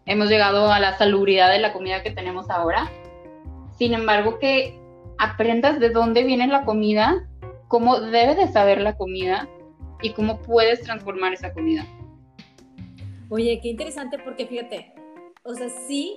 hemos 0.06 0.28
llegado 0.28 0.72
a 0.72 0.80
la 0.80 0.96
salubridad 0.96 1.50
de 1.50 1.58
la 1.58 1.72
comida 1.72 2.02
que 2.02 2.10
tenemos 2.10 2.48
ahora. 2.48 2.90
Sin 3.76 3.92
embargo, 3.92 4.38
que 4.38 4.78
aprendas 5.18 5.80
de 5.80 5.90
dónde 5.90 6.24
viene 6.24 6.46
la 6.46 6.64
comida, 6.64 7.28
cómo 7.68 8.00
debe 8.00 8.34
de 8.34 8.48
saber 8.48 8.80
la 8.80 8.96
comida 8.96 9.48
y 10.02 10.10
cómo 10.10 10.40
puedes 10.40 10.80
transformar 10.80 11.34
esa 11.34 11.52
comida. 11.52 11.86
Oye, 13.28 13.60
qué 13.62 13.68
interesante 13.68 14.18
porque 14.18 14.46
fíjate, 14.46 14.92
o 15.44 15.54
sea, 15.54 15.68
sí, 15.86 16.16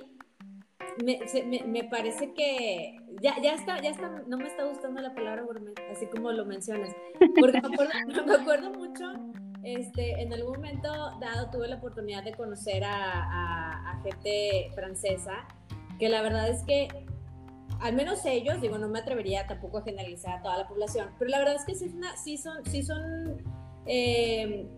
me, 1.02 1.62
me, 1.66 1.84
parece 1.84 2.32
que 2.34 2.96
ya, 3.20 3.34
ya 3.42 3.54
está, 3.54 3.80
ya 3.80 3.90
está, 3.90 4.22
no 4.26 4.36
me 4.36 4.46
está 4.46 4.64
gustando 4.64 5.00
la 5.00 5.14
palabra 5.14 5.42
gourmet, 5.42 5.74
así 5.90 6.06
como 6.06 6.30
lo 6.32 6.44
mencionas, 6.44 6.94
porque 7.38 7.60
me 7.60 7.68
acuerdo, 7.68 7.92
me 8.26 8.34
acuerdo 8.34 8.70
mucho, 8.70 9.04
este, 9.62 10.22
en 10.22 10.32
algún 10.32 10.56
momento 10.56 10.88
dado 11.20 11.50
tuve 11.50 11.68
la 11.68 11.76
oportunidad 11.76 12.22
de 12.22 12.32
conocer 12.32 12.84
a, 12.84 13.92
a, 13.92 14.00
gente 14.02 14.70
francesa, 14.74 15.46
que 15.98 16.08
la 16.08 16.22
verdad 16.22 16.48
es 16.48 16.62
que 16.64 16.88
al 17.80 17.94
menos 17.94 18.24
ellos, 18.24 18.60
digo, 18.60 18.78
no 18.78 18.88
me 18.88 18.98
atrevería 19.00 19.46
tampoco 19.46 19.78
a 19.78 19.82
generalizar 19.82 20.38
a 20.38 20.42
toda 20.42 20.58
la 20.58 20.68
población, 20.68 21.10
pero 21.18 21.30
la 21.30 21.38
verdad 21.38 21.56
es 21.56 21.64
que 21.64 21.74
sí, 21.74 21.92
sí 22.22 22.36
son, 22.36 22.64
sí 22.66 22.82
son 22.82 23.42
eh, 23.86 24.68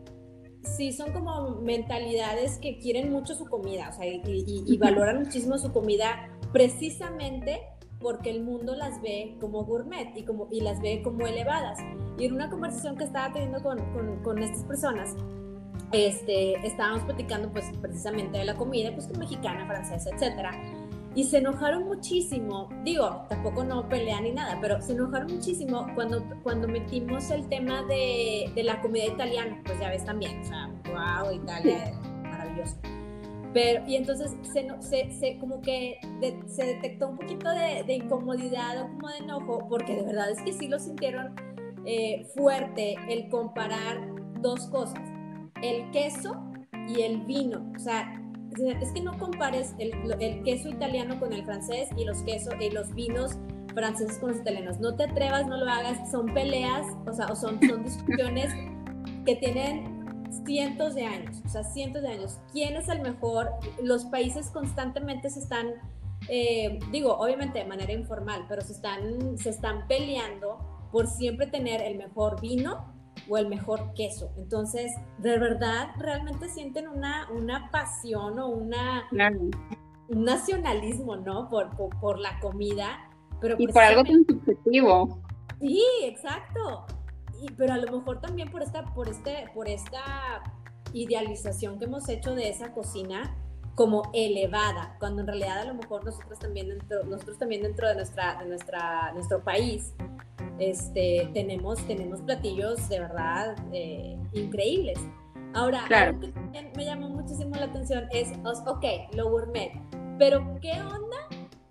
sí 0.66 0.92
son 0.92 1.12
como 1.12 1.56
mentalidades 1.60 2.58
que 2.58 2.78
quieren 2.78 3.10
mucho 3.12 3.34
su 3.34 3.46
comida, 3.46 3.90
o 3.90 3.92
sea, 3.92 4.06
y, 4.06 4.76
valoran 4.78 5.20
muchísimo 5.20 5.58
su 5.58 5.72
comida 5.72 6.28
precisamente 6.52 7.62
porque 8.00 8.30
el 8.30 8.42
mundo 8.42 8.74
las 8.74 9.00
ve 9.00 9.36
como 9.40 9.64
gourmet 9.64 10.16
y, 10.16 10.24
como, 10.24 10.48
y 10.50 10.60
las 10.60 10.80
ve 10.80 11.00
como 11.02 11.26
elevadas. 11.26 11.78
Y 12.18 12.26
en 12.26 12.34
una 12.34 12.50
conversación 12.50 12.96
que 12.96 13.04
estaba 13.04 13.32
teniendo 13.32 13.62
con, 13.62 13.78
con, 13.92 14.22
con 14.22 14.42
estas 14.42 14.64
personas, 14.64 15.16
este, 15.92 16.54
estábamos 16.66 17.04
platicando 17.04 17.50
pues 17.50 17.64
precisamente 17.80 18.38
de 18.38 18.44
la 18.44 18.54
comida, 18.54 18.92
pues 18.92 19.08
mexicana, 19.16 19.66
francesa, 19.66 20.10
etcétera 20.10 20.50
y 21.16 21.24
se 21.24 21.38
enojaron 21.38 21.84
muchísimo, 21.84 22.68
digo, 22.84 23.24
tampoco 23.30 23.64
no 23.64 23.88
pelean 23.88 24.24
ni 24.24 24.32
nada, 24.32 24.58
pero 24.60 24.82
se 24.82 24.92
enojaron 24.92 25.34
muchísimo 25.34 25.86
cuando, 25.94 26.22
cuando 26.42 26.68
metimos 26.68 27.30
el 27.30 27.48
tema 27.48 27.82
de, 27.84 28.52
de 28.54 28.62
la 28.62 28.82
comida 28.82 29.06
italiana, 29.06 29.58
pues 29.64 29.80
ya 29.80 29.88
ves 29.88 30.04
también, 30.04 30.38
o 30.42 30.44
sea, 30.44 30.70
wow, 30.84 31.32
Italia, 31.32 31.98
maravilloso. 32.22 32.76
Pero, 33.54 33.82
y 33.88 33.96
entonces 33.96 34.36
se, 34.42 34.68
se, 34.80 35.10
se 35.10 35.38
como 35.38 35.62
que 35.62 35.98
se 36.48 36.66
detectó 36.66 37.08
un 37.08 37.16
poquito 37.16 37.48
de, 37.48 37.82
de, 37.84 37.94
incomodidad 37.94 38.82
o 38.82 38.88
como 38.88 39.08
de 39.08 39.16
enojo, 39.16 39.66
porque 39.70 39.96
de 39.96 40.02
verdad 40.02 40.30
es 40.30 40.42
que 40.42 40.52
sí 40.52 40.68
lo 40.68 40.78
sintieron 40.78 41.34
eh, 41.86 42.26
fuerte 42.34 42.96
el 43.08 43.30
comparar 43.30 44.06
dos 44.42 44.66
cosas, 44.66 45.00
el 45.62 45.90
queso 45.92 46.36
y 46.86 47.00
el 47.00 47.22
vino. 47.22 47.72
O 47.74 47.78
sea, 47.78 48.22
es 48.64 48.92
que 48.92 49.00
no 49.00 49.18
compares 49.18 49.74
el, 49.78 49.92
queso 50.42 50.68
italiano 50.68 51.18
con 51.18 51.32
el 51.32 51.44
francés 51.44 51.88
y 51.96 52.04
los 52.04 52.22
quesos 52.22 52.54
y 52.60 52.70
los 52.70 52.94
vinos 52.94 53.38
franceses 53.74 54.18
con 54.18 54.30
los 54.30 54.40
italianos. 54.40 54.80
No 54.80 54.96
te 54.96 55.04
atrevas, 55.04 55.46
no 55.46 55.58
lo 55.58 55.70
hagas. 55.70 56.10
Son 56.10 56.32
peleas, 56.32 56.86
o 57.06 57.12
sea, 57.12 57.26
o 57.26 57.36
son, 57.36 57.60
son 57.68 57.84
discusiones 57.84 58.52
que 59.24 59.36
tienen 59.36 59.96
cientos 60.44 60.94
de 60.94 61.04
años, 61.04 61.42
o 61.44 61.48
sea, 61.48 61.64
cientos 61.64 62.02
de 62.02 62.08
años. 62.08 62.38
¿Quién 62.52 62.76
es 62.76 62.88
el 62.88 63.00
mejor? 63.00 63.50
Los 63.82 64.04
países 64.06 64.50
constantemente 64.50 65.30
se 65.30 65.40
están, 65.40 65.66
eh, 66.28 66.78
digo, 66.90 67.16
obviamente 67.16 67.58
de 67.58 67.64
manera 67.64 67.92
informal, 67.92 68.44
pero 68.48 68.62
se 68.62 68.72
están, 68.72 69.36
se 69.38 69.50
están 69.50 69.86
peleando 69.86 70.88
por 70.92 71.06
siempre 71.06 71.46
tener 71.46 71.82
el 71.82 71.98
mejor 71.98 72.40
vino 72.40 72.95
o 73.28 73.36
el 73.36 73.48
mejor 73.48 73.92
queso. 73.94 74.30
Entonces, 74.36 74.92
de 75.18 75.38
verdad, 75.38 75.88
realmente 75.98 76.48
sienten 76.48 76.88
una, 76.88 77.28
una 77.30 77.70
pasión 77.70 78.38
o 78.38 78.48
una, 78.48 79.04
un 80.08 80.24
nacionalismo, 80.24 81.16
¿no? 81.16 81.48
Por, 81.48 81.70
por, 82.00 82.18
la 82.18 82.38
comida. 82.40 83.08
Pero 83.40 83.56
y 83.58 83.68
por 83.68 83.82
algo 83.82 84.04
tan 84.04 84.24
subjetivo. 84.26 85.20
Sí, 85.60 85.84
exacto. 86.02 86.86
Y, 87.40 87.50
pero 87.52 87.74
a 87.74 87.78
lo 87.78 87.98
mejor 87.98 88.20
también 88.20 88.50
por 88.50 88.62
esta, 88.62 88.84
por, 88.94 89.08
este, 89.08 89.50
por 89.54 89.68
esta 89.68 90.42
idealización 90.92 91.78
que 91.78 91.84
hemos 91.84 92.08
hecho 92.08 92.34
de 92.34 92.48
esa 92.48 92.72
cocina 92.72 93.36
como 93.74 94.10
elevada, 94.14 94.96
cuando 94.98 95.20
en 95.20 95.26
realidad 95.26 95.58
a 95.60 95.64
lo 95.66 95.74
mejor 95.74 96.02
nosotros 96.02 96.38
también 96.38 96.68
dentro, 96.68 97.04
nosotros 97.04 97.38
también 97.38 97.62
dentro 97.62 97.86
de, 97.86 97.94
nuestra, 97.94 98.36
de 98.42 98.46
nuestra, 98.46 99.12
nuestro 99.12 99.44
país 99.44 99.92
este, 100.58 101.28
tenemos, 101.32 101.78
tenemos 101.86 102.20
platillos 102.22 102.88
de 102.88 103.00
verdad 103.00 103.56
eh, 103.72 104.18
increíbles. 104.32 104.98
Ahora, 105.54 105.86
algo 105.86 106.20
que 106.20 106.72
me 106.76 106.84
llamó 106.84 107.08
muchísimo 107.08 107.56
la 107.56 107.66
atención 107.66 108.08
es, 108.12 108.32
ok, 108.44 108.84
lo 109.14 109.30
gourmet, 109.30 109.72
pero 110.18 110.58
¿qué 110.60 110.72
onda 110.72 111.16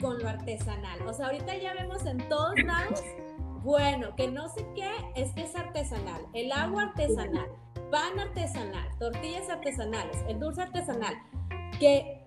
con 0.02 0.18
lo 0.20 0.28
artesanal? 0.28 1.06
O 1.08 1.14
sea, 1.14 1.28
ahorita 1.28 1.56
ya 1.58 1.74
vemos 1.74 2.06
en 2.06 2.18
todos 2.30 2.56
lados, 2.64 3.04
bueno, 3.64 4.16
que 4.16 4.28
no 4.28 4.50
sé 4.50 4.66
qué, 4.76 4.90
es 5.16 5.32
que 5.34 5.44
es 5.44 5.56
artesanal, 5.56 6.22
el 6.34 6.52
agua 6.52 6.84
artesanal, 6.84 7.48
pan 7.92 8.20
artesanal, 8.20 8.90
tortillas 8.98 9.50
artesanales, 9.50 10.18
el 10.28 10.40
dulce 10.40 10.64
artesanal, 10.64 11.14
que 11.80 12.26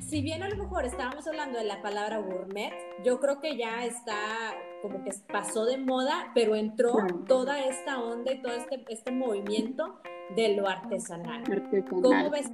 si 0.00 0.22
bien 0.22 0.42
a 0.42 0.48
lo 0.48 0.56
mejor 0.56 0.84
estábamos 0.84 1.26
hablando 1.26 1.58
de 1.58 1.64
la 1.64 1.82
palabra 1.82 2.18
gourmet, 2.18 2.72
yo 3.04 3.18
creo 3.18 3.40
que 3.40 3.56
ya 3.56 3.84
está 3.84 4.54
como 4.82 5.02
que 5.04 5.10
pasó 5.32 5.64
de 5.64 5.78
moda, 5.78 6.30
pero 6.34 6.54
entró 6.54 6.94
toda 7.26 7.60
esta 7.60 7.98
onda 8.00 8.32
y 8.32 8.42
todo 8.42 8.52
este, 8.52 8.84
este 8.88 9.10
movimiento 9.10 10.00
de 10.34 10.56
lo 10.56 10.68
artesanal. 10.68 11.42
¿Cómo 11.88 12.30
ves? 12.30 12.50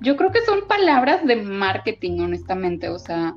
Yo 0.00 0.16
creo 0.16 0.32
que 0.32 0.40
son 0.42 0.66
palabras 0.66 1.26
de 1.26 1.36
marketing, 1.36 2.20
honestamente, 2.20 2.88
o 2.88 2.98
sea, 2.98 3.36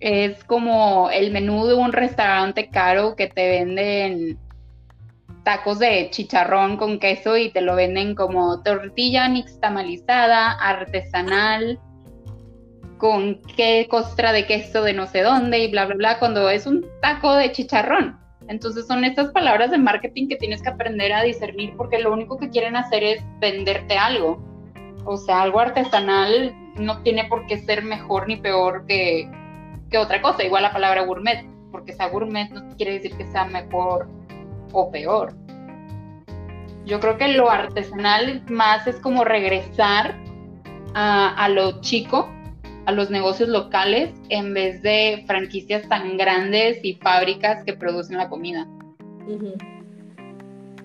es 0.00 0.42
como 0.44 1.10
el 1.10 1.32
menú 1.32 1.66
de 1.66 1.74
un 1.74 1.92
restaurante 1.92 2.70
caro 2.70 3.14
que 3.14 3.26
te 3.26 3.48
venden 3.48 4.38
tacos 5.44 5.78
de 5.78 6.08
chicharrón 6.10 6.76
con 6.76 6.98
queso 6.98 7.36
y 7.36 7.50
te 7.50 7.60
lo 7.60 7.74
venden 7.74 8.14
como 8.14 8.62
tortilla 8.62 9.28
nixtamalizada, 9.28 10.52
artesanal, 10.52 11.78
con 12.98 13.40
qué 13.56 13.86
costra 13.88 14.32
de 14.32 14.46
queso 14.46 14.82
de 14.82 14.92
no 14.92 15.06
sé 15.06 15.22
dónde 15.22 15.60
y 15.60 15.70
bla, 15.70 15.86
bla, 15.86 15.94
bla, 15.94 16.18
cuando 16.18 16.50
es 16.50 16.66
un 16.66 16.84
taco 17.00 17.34
de 17.34 17.52
chicharrón. 17.52 18.18
Entonces 18.48 18.86
son 18.86 19.04
estas 19.04 19.30
palabras 19.30 19.70
de 19.70 19.78
marketing 19.78 20.28
que 20.28 20.36
tienes 20.36 20.62
que 20.62 20.70
aprender 20.70 21.12
a 21.12 21.22
discernir 21.22 21.74
porque 21.76 21.98
lo 21.98 22.12
único 22.12 22.38
que 22.38 22.50
quieren 22.50 22.76
hacer 22.76 23.02
es 23.04 23.22
venderte 23.40 23.96
algo. 23.96 24.42
O 25.04 25.16
sea, 25.16 25.42
algo 25.42 25.60
artesanal 25.60 26.54
no 26.76 27.02
tiene 27.02 27.24
por 27.24 27.46
qué 27.46 27.58
ser 27.58 27.82
mejor 27.82 28.26
ni 28.26 28.36
peor 28.36 28.86
que, 28.86 29.30
que 29.90 29.98
otra 29.98 30.20
cosa. 30.22 30.44
Igual 30.44 30.62
la 30.62 30.72
palabra 30.72 31.02
gourmet, 31.02 31.46
porque 31.70 31.92
sea 31.92 32.08
gourmet 32.08 32.50
no 32.50 32.76
quiere 32.76 32.94
decir 32.94 33.16
que 33.16 33.26
sea 33.26 33.44
mejor 33.44 34.08
o 34.72 34.90
peor. 34.90 35.34
Yo 36.86 37.00
creo 37.00 37.18
que 37.18 37.28
lo 37.28 37.50
artesanal 37.50 38.42
más 38.48 38.86
es 38.86 38.96
como 38.96 39.24
regresar 39.24 40.16
a, 40.94 41.34
a 41.34 41.48
lo 41.50 41.82
chico 41.82 42.30
a 42.88 42.92
los 42.92 43.10
negocios 43.10 43.50
locales 43.50 44.14
en 44.30 44.54
vez 44.54 44.80
de 44.80 45.22
franquicias 45.26 45.86
tan 45.90 46.16
grandes 46.16 46.82
y 46.82 46.94
fábricas 46.94 47.62
que 47.64 47.74
producen 47.74 48.16
la 48.16 48.30
comida. 48.30 48.66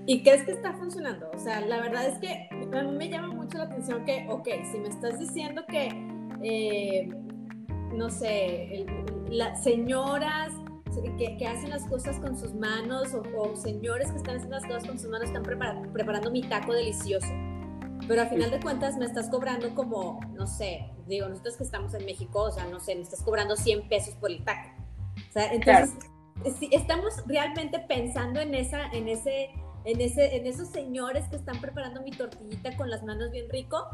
¿Y 0.05 0.21
crees 0.21 0.43
que 0.43 0.51
está 0.51 0.73
funcionando? 0.73 1.31
O 1.33 1.39
sea, 1.39 1.61
la 1.61 1.79
verdad 1.79 2.05
es 2.07 2.19
que 2.19 2.49
a 2.51 2.83
mí 2.83 2.91
me 2.97 3.07
llama 3.07 3.29
mucho 3.29 3.57
la 3.57 3.63
atención 3.63 4.03
que, 4.03 4.27
ok, 4.29 4.49
si 4.69 4.79
me 4.79 4.89
estás 4.89 5.17
diciendo 5.17 5.63
que, 5.65 5.87
eh, 6.43 7.07
no 7.93 8.09
sé, 8.09 8.85
las 9.29 9.63
señoras 9.63 10.51
que, 11.17 11.47
hacen 11.47 11.69
las 11.69 11.85
cosas 11.85 12.19
con 12.19 12.37
sus 12.37 12.53
manos 12.53 13.13
o, 13.13 13.55
señores 13.55 14.11
que 14.11 14.17
están 14.17 14.35
haciendo 14.35 14.57
las 14.57 14.65
cosas 14.65 14.85
con 14.85 14.99
sus 14.99 15.09
manos 15.09 15.29
están 15.29 15.43
preparando 15.93 16.31
mi 16.31 16.41
taco 16.41 16.73
delicioso 16.73 17.29
pero 18.07 18.21
al 18.21 18.29
final 18.29 18.51
de 18.51 18.59
cuentas 18.59 18.97
me 18.97 19.05
estás 19.05 19.29
cobrando 19.29 19.73
como, 19.75 20.19
no 20.33 20.47
sé, 20.47 20.91
digo, 21.07 21.27
nosotros 21.27 21.57
que 21.57 21.63
estamos 21.63 21.93
en 21.93 22.05
México, 22.05 22.43
o 22.43 22.51
sea, 22.51 22.65
no 22.65 22.79
sé, 22.79 22.95
me 22.95 23.01
estás 23.01 23.21
cobrando 23.21 23.55
100 23.55 23.87
pesos 23.89 24.15
por 24.15 24.31
el 24.31 24.43
taco. 24.43 24.69
O 25.29 25.31
sea, 25.31 25.53
entonces, 25.53 25.95
si 26.59 26.69
estamos 26.71 27.13
realmente 27.27 27.79
pensando 27.79 28.39
en 28.39 28.55
esa, 28.55 28.87
en 28.91 29.07
ese, 29.07 29.51
en 29.85 30.01
ese, 30.01 30.35
en 30.35 30.47
esos 30.47 30.69
señores 30.69 31.27
que 31.29 31.35
están 31.35 31.59
preparando 31.61 32.01
mi 32.01 32.11
tortillita 32.11 32.75
con 32.75 32.89
las 32.89 33.03
manos 33.03 33.31
bien 33.31 33.49
rico, 33.49 33.87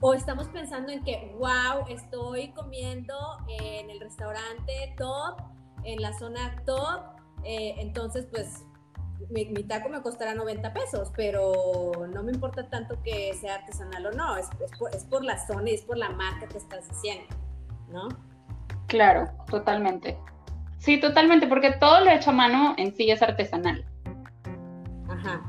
o 0.00 0.12
estamos 0.12 0.48
pensando 0.48 0.92
en 0.92 1.02
que, 1.02 1.34
wow, 1.38 1.86
estoy 1.88 2.52
comiendo 2.52 3.14
en 3.48 3.90
el 3.90 4.00
restaurante 4.00 4.94
top, 4.98 5.40
en 5.84 6.02
la 6.02 6.12
zona 6.18 6.62
top, 6.66 7.04
eh, 7.44 7.76
entonces 7.78 8.26
pues 8.30 8.64
mi, 9.30 9.64
taco 9.64 9.88
me 9.88 10.02
costará 10.02 10.34
90 10.34 10.72
pesos, 10.72 11.12
pero 11.16 11.92
no 12.12 12.22
me 12.22 12.32
importa 12.32 12.68
tanto 12.68 13.00
que 13.02 13.34
sea 13.34 13.56
artesanal 13.56 14.06
o 14.06 14.12
no, 14.12 14.36
es, 14.36 14.48
es, 14.92 15.04
por, 15.04 15.24
la 15.24 15.38
zona 15.46 15.70
y 15.70 15.74
es 15.74 15.82
por 15.82 15.96
la 15.96 16.10
marca 16.10 16.46
que 16.46 16.58
estás 16.58 16.88
haciendo, 16.90 17.34
¿no? 17.90 18.08
Claro, 18.86 19.28
totalmente. 19.50 20.16
Sí, 20.78 21.00
totalmente, 21.00 21.46
porque 21.46 21.72
todo 21.72 22.00
lo 22.00 22.10
hecho 22.10 22.30
a 22.30 22.34
mano 22.34 22.74
en 22.76 22.94
sí 22.94 23.10
es 23.10 23.22
artesanal. 23.22 23.84
Ajá. 25.08 25.42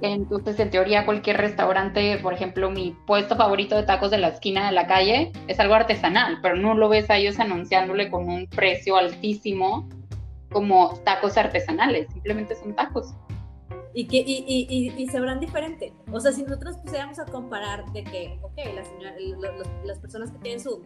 Entonces, 0.00 0.58
en 0.60 0.70
teoría, 0.70 1.04
cualquier 1.04 1.38
restaurante, 1.38 2.18
por 2.18 2.32
ejemplo, 2.32 2.70
mi 2.70 2.96
puesto 3.06 3.36
favorito 3.36 3.74
de 3.76 3.82
tacos 3.82 4.10
de 4.10 4.18
la 4.18 4.28
esquina 4.28 4.66
de 4.66 4.72
la 4.72 4.86
calle 4.86 5.32
es 5.48 5.58
algo 5.58 5.74
artesanal, 5.74 6.38
pero 6.40 6.56
no 6.56 6.74
lo 6.74 6.88
ves 6.88 7.10
a 7.10 7.16
ellos 7.16 7.38
anunciándole 7.40 8.10
con 8.10 8.28
un 8.28 8.46
precio 8.46 8.96
altísimo 8.96 9.88
como 10.50 10.98
tacos 11.04 11.36
artesanales, 11.36 12.08
simplemente 12.12 12.54
son 12.56 12.74
tacos. 12.74 13.14
Y, 13.94 14.06
que, 14.06 14.18
y, 14.18 14.44
y, 14.46 14.92
y, 14.96 15.08
se 15.08 15.18
verán 15.18 15.40
diferente. 15.40 15.92
O 16.12 16.20
sea, 16.20 16.30
si 16.30 16.42
nosotros 16.42 16.76
pusiéramos 16.76 17.18
a 17.18 17.24
comparar 17.24 17.84
de 17.92 18.04
que, 18.04 18.38
ok, 18.42 18.56
las 19.84 19.98
personas 19.98 20.30
que 20.30 20.38
tienen 20.38 20.60
su, 20.60 20.82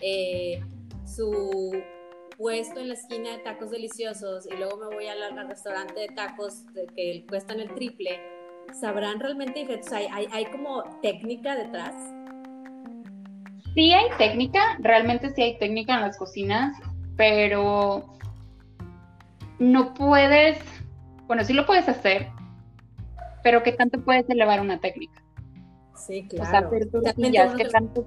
eh, 0.00 0.62
su 1.04 1.72
puesto 2.38 2.80
en 2.80 2.88
la 2.88 2.94
esquina 2.94 3.32
de 3.32 3.38
tacos 3.38 3.72
deliciosos 3.72 4.46
y 4.46 4.56
luego 4.56 4.76
me 4.78 4.94
voy 4.94 5.06
al, 5.08 5.48
restaurante 5.48 6.00
de 6.00 6.08
tacos 6.08 6.64
que 6.94 7.26
cuestan 7.28 7.60
el 7.60 7.74
triple, 7.74 8.20
¿sabrán 8.80 9.18
realmente 9.18 9.58
diferente? 9.58 9.88
O 9.88 9.90
sea, 9.90 10.14
¿hay, 10.14 10.28
hay 10.30 10.46
como 10.46 10.84
técnica 11.02 11.56
detrás? 11.56 11.94
Sí 13.74 13.92
hay 13.92 14.08
técnica, 14.16 14.78
realmente 14.80 15.30
sí 15.30 15.42
hay 15.42 15.58
técnica 15.58 15.96
en 15.96 16.02
las 16.02 16.16
cocinas, 16.16 16.76
pero 17.16 18.17
no 19.58 19.94
puedes, 19.94 20.58
bueno, 21.26 21.44
sí 21.44 21.52
lo 21.52 21.66
puedes 21.66 21.88
hacer, 21.88 22.28
pero 23.42 23.62
¿qué 23.62 23.72
tanto 23.72 24.00
puedes 24.02 24.28
elevar 24.28 24.60
una 24.60 24.80
técnica? 24.80 25.22
Sí, 25.94 26.26
claro. 26.28 26.70
O 26.92 27.00
sea, 27.02 27.54
¿qué 27.56 27.64
tanto 27.64 28.06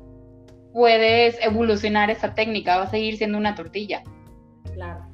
puedes 0.74 1.38
evolucionar 1.43 2.10
esa 2.10 2.34
técnica? 2.34 2.77
Va 2.77 2.84
a 2.84 2.89
seguir 2.89 3.17
siendo 3.17 3.38
una 3.38 3.55
tortilla. 3.55 4.01
Claro. 4.74 5.05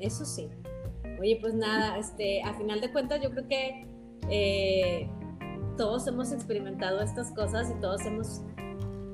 Eso 0.00 0.24
sí. 0.24 0.48
Oye, 1.20 1.38
pues 1.40 1.54
nada, 1.54 1.98
este, 1.98 2.42
a 2.42 2.54
final 2.54 2.80
de 2.80 2.90
cuentas 2.90 3.20
yo 3.22 3.30
creo 3.30 3.46
que 3.46 3.86
eh, 4.28 5.08
todos 5.76 6.06
hemos 6.08 6.32
experimentado 6.32 7.00
estas 7.00 7.32
cosas 7.32 7.70
y 7.70 7.80
todos 7.80 8.04
hemos 8.06 8.42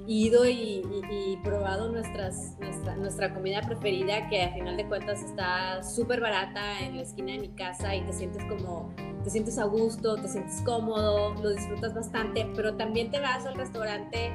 ido 0.09 0.49
y, 0.49 0.83
probado 1.45 1.93
nuestras, 1.93 2.57
nuestra, 2.59 2.97
nuestra, 2.97 3.35
comida 3.35 3.61
preferida, 3.61 4.29
que 4.29 4.43
a 4.43 4.53
final 4.53 4.77
de 4.77 4.87
cuentas 4.89 5.23
está 5.23 5.83
súper 5.83 6.21
barata 6.21 6.81
en 6.81 6.97
la 6.97 7.03
esquina 7.03 7.33
de 7.33 7.39
mi 7.39 7.49
casa 7.51 7.95
y 7.95 8.01
te 8.03 8.13
sientes 8.13 8.43
como, 8.47 8.93
te 9.23 9.31
sientes 9.31 9.59
a 9.59 9.65
gusto, 9.65 10.17
te 10.17 10.27
sientes 10.27 10.63
cómodo, 10.63 11.35
lo 11.35 11.51
disfrutas 11.51 11.95
bastante, 11.95 12.51
pero 12.57 12.75
también 12.77 13.11
te 13.11 13.21
vas 13.21 13.47
al 13.47 13.55
restaurante 13.55 14.33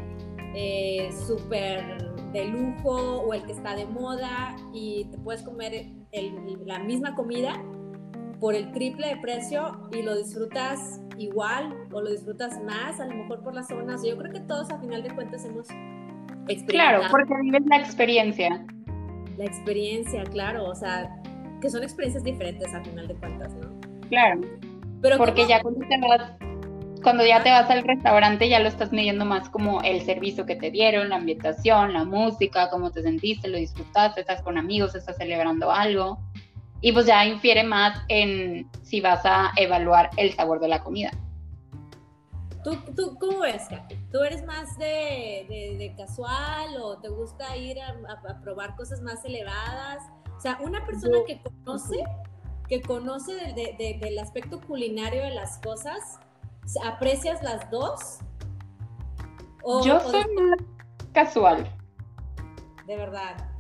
eh, 0.56 1.10
súper 1.28 2.14
de 2.32 2.46
lujo 2.46 3.22
o 3.22 3.34
el 3.34 3.44
que 3.44 3.54
está 3.54 3.76
de 3.76 3.86
moda 3.86 4.56
y 4.74 5.06
te 5.06 5.18
puedes 5.18 5.42
comer 5.42 5.88
la 6.66 6.80
misma 6.80 7.16
comida 7.16 7.60
por 8.44 8.56
el 8.56 8.74
triple 8.74 9.08
de 9.08 9.16
precio 9.16 9.88
y 9.94 10.02
lo 10.02 10.18
disfrutas 10.18 11.00
igual 11.18 11.74
o 11.94 12.02
lo 12.02 12.12
disfrutas 12.12 12.62
más, 12.62 13.00
a 13.00 13.06
lo 13.06 13.16
mejor 13.16 13.42
por 13.42 13.54
las 13.54 13.70
zonas. 13.70 14.04
Yo 14.06 14.18
creo 14.18 14.34
que 14.34 14.42
todos 14.42 14.70
a 14.70 14.78
final 14.80 15.02
de 15.02 15.16
cuentas 15.16 15.46
hemos 15.46 15.70
experimentado. 16.50 16.68
Claro, 16.68 17.04
porque 17.10 17.34
vives 17.42 17.62
la 17.68 17.78
experiencia. 17.78 18.66
La 19.38 19.46
experiencia, 19.46 20.26
claro, 20.26 20.66
o 20.66 20.76
sea, 20.76 21.10
que 21.62 21.70
son 21.70 21.84
experiencias 21.84 22.26
diferentes 22.26 22.68
a 22.74 22.84
final 22.84 23.08
de 23.08 23.16
cuentas, 23.16 23.54
¿no? 23.54 23.80
Claro. 24.10 24.42
Pero 25.02 25.16
porque 25.16 25.48
ya 25.48 25.62
cuando 25.62 25.80
te 25.88 25.98
vas 25.98 26.34
cuando 27.02 27.26
ya 27.26 27.42
te 27.44 27.50
vas 27.50 27.70
al 27.70 27.86
restaurante 27.86 28.50
ya 28.50 28.60
lo 28.60 28.68
estás 28.68 28.92
midiendo 28.92 29.24
más 29.24 29.48
como 29.48 29.82
el 29.84 30.02
servicio 30.02 30.46
que 30.46 30.58
te 30.58 30.70
dieron, 30.70 31.08
la 31.08 31.16
ambientación, 31.16 31.94
la 31.94 32.04
música, 32.04 32.70
cómo 32.70 32.92
te 32.92 33.04
sentiste, 33.04 33.48
lo 33.48 33.58
disfrutaste, 33.58 34.20
estás 34.20 34.42
con 34.42 34.58
amigos, 34.58 34.96
estás 34.96 35.16
celebrando 35.16 35.72
algo. 35.72 36.20
Y 36.84 36.92
pues 36.92 37.08
ya 37.08 37.26
infiere 37.26 37.64
más 37.64 37.98
en 38.10 38.70
si 38.84 39.02
vas 39.02 39.26
a 39.26 39.52
evaluar 39.56 40.12
el 40.18 40.34
sabor 40.34 40.60
de 40.60 40.68
la 40.68 40.84
comida. 40.84 41.10
¿Tú, 42.64 42.76
tú 42.96 43.18
cómo 43.20 43.40
ves, 43.40 43.64
¿Tú 44.12 44.20
eres 44.20 44.46
más 44.46 44.78
de, 44.78 45.94
casual 45.98 46.78
o 46.82 46.98
te 47.00 47.10
gusta 47.10 47.58
ir 47.58 47.78
a, 47.82 48.42
probar 48.42 48.76
cosas 48.76 49.02
más 49.02 49.26
elevadas? 49.26 50.04
O 50.38 50.40
sea, 50.40 50.60
una 50.62 50.86
persona 50.86 51.18
que 51.26 51.42
conoce, 51.42 52.04
que 52.70 52.82
conoce 52.82 53.34
del 53.98 54.20
aspecto 54.20 54.62
culinario 54.62 55.24
de 55.24 55.32
las 55.32 55.60
cosas, 55.60 56.20
¿Aprecias 56.84 57.44
las 57.44 57.70
dos? 57.70 58.20
Yo 59.86 60.00
soy 60.00 60.24
más 60.36 60.60
casual. 61.14 61.70
De 62.88 62.98
verdad. 62.98 63.53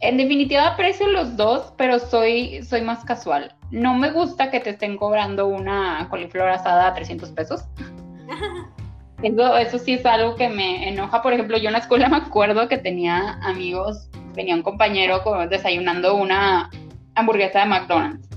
En 0.00 0.16
definitiva 0.16 0.66
aprecio 0.66 1.08
los 1.08 1.36
dos, 1.36 1.74
pero 1.76 1.98
soy, 1.98 2.62
soy 2.62 2.80
más 2.80 3.04
casual. 3.04 3.54
No 3.70 3.94
me 3.94 4.10
gusta 4.10 4.50
que 4.50 4.60
te 4.60 4.70
estén 4.70 4.96
cobrando 4.96 5.46
una 5.46 6.08
coliflor 6.10 6.48
asada 6.48 6.88
a 6.88 6.94
300 6.94 7.30
pesos. 7.30 7.64
Eso, 9.22 9.58
eso 9.58 9.78
sí 9.78 9.92
es 9.92 10.06
algo 10.06 10.34
que 10.34 10.48
me 10.48 10.88
enoja. 10.88 11.20
Por 11.20 11.34
ejemplo, 11.34 11.58
yo 11.58 11.66
en 11.66 11.74
la 11.74 11.80
escuela 11.80 12.08
me 12.08 12.16
acuerdo 12.16 12.68
que 12.68 12.78
tenía 12.78 13.34
amigos, 13.42 14.08
tenía 14.32 14.54
un 14.54 14.62
compañero 14.62 15.22
desayunando 15.50 16.14
una 16.14 16.70
hamburguesa 17.14 17.60
de 17.60 17.66
McDonald's 17.66 18.30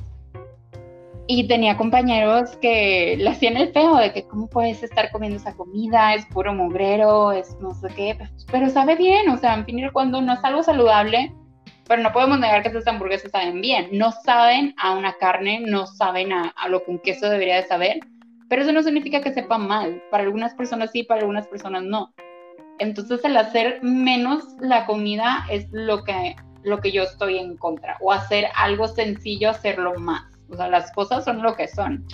y 1.27 1.47
tenía 1.47 1.77
compañeros 1.77 2.57
que 2.57 3.15
le 3.17 3.29
hacían 3.29 3.55
el 3.57 3.71
feo 3.71 3.95
de 3.95 4.11
que 4.11 4.27
cómo 4.27 4.47
puedes 4.49 4.83
estar 4.83 5.09
comiendo 5.11 5.37
esa 5.37 5.55
comida, 5.55 6.15
es 6.15 6.25
puro 6.25 6.53
mugrero, 6.53 7.31
es 7.31 7.55
no 7.61 7.73
sé 7.73 7.87
qué, 7.95 8.17
pero, 8.51 8.69
sabe 8.69 8.95
bien, 8.95 9.29
o 9.29 9.37
sea, 9.37 9.53
en 9.53 9.65
fin 9.65 9.79
y 9.79 9.89
cuando 9.89 10.21
no 10.21 10.33
es 10.33 10.43
algo 10.43 10.63
saludable, 10.63 11.33
pero 11.87 12.01
no 12.01 12.11
podemos 12.13 12.39
negar 12.39 12.63
que 12.63 12.69
esas 12.69 12.87
hamburguesas 12.87 13.31
saben 13.31 13.61
bien, 13.61 13.89
no 13.91 14.11
saben 14.11 14.73
a 14.77 14.93
una 14.93 15.13
carne, 15.17 15.59
no 15.59 15.85
saben 15.85 16.31
a, 16.31 16.53
lo 16.69 16.83
que 16.83 16.91
un 16.91 16.99
queso 16.99 17.29
debería 17.29 17.57
de 17.57 17.67
saber, 17.67 17.99
pero 18.49 18.61
eso 18.61 18.71
no 18.71 18.83
significa 18.83 19.21
que 19.21 19.33
sepa 19.33 19.57
mal, 19.57 20.01
para 20.09 20.23
algunas 20.23 20.53
personas 20.53 20.91
sí, 20.91 21.03
para 21.03 21.21
algunas 21.21 21.47
personas 21.47 21.83
no. 21.83 22.13
Entonces 22.79 23.23
el 23.23 23.37
hacer 23.37 23.83
menos 23.83 24.43
la 24.59 24.85
comida 24.85 25.45
es 25.49 25.67
lo 25.71 26.03
que, 26.03 26.35
lo 26.63 26.79
que 26.79 26.91
yo 26.91 27.03
estoy 27.03 27.37
en 27.37 27.57
contra, 27.57 27.97
o 27.99 28.11
hacer 28.11 28.47
algo 28.55 28.87
sencillo, 28.87 29.49
hacerlo 29.49 29.95
más. 29.99 30.23
O 30.49 30.55
sea, 30.55 30.67
las 30.69 30.91
cosas 30.91 31.25
son 31.25 31.41
lo 31.41 31.55
que 31.55 31.67
son. 31.67 32.05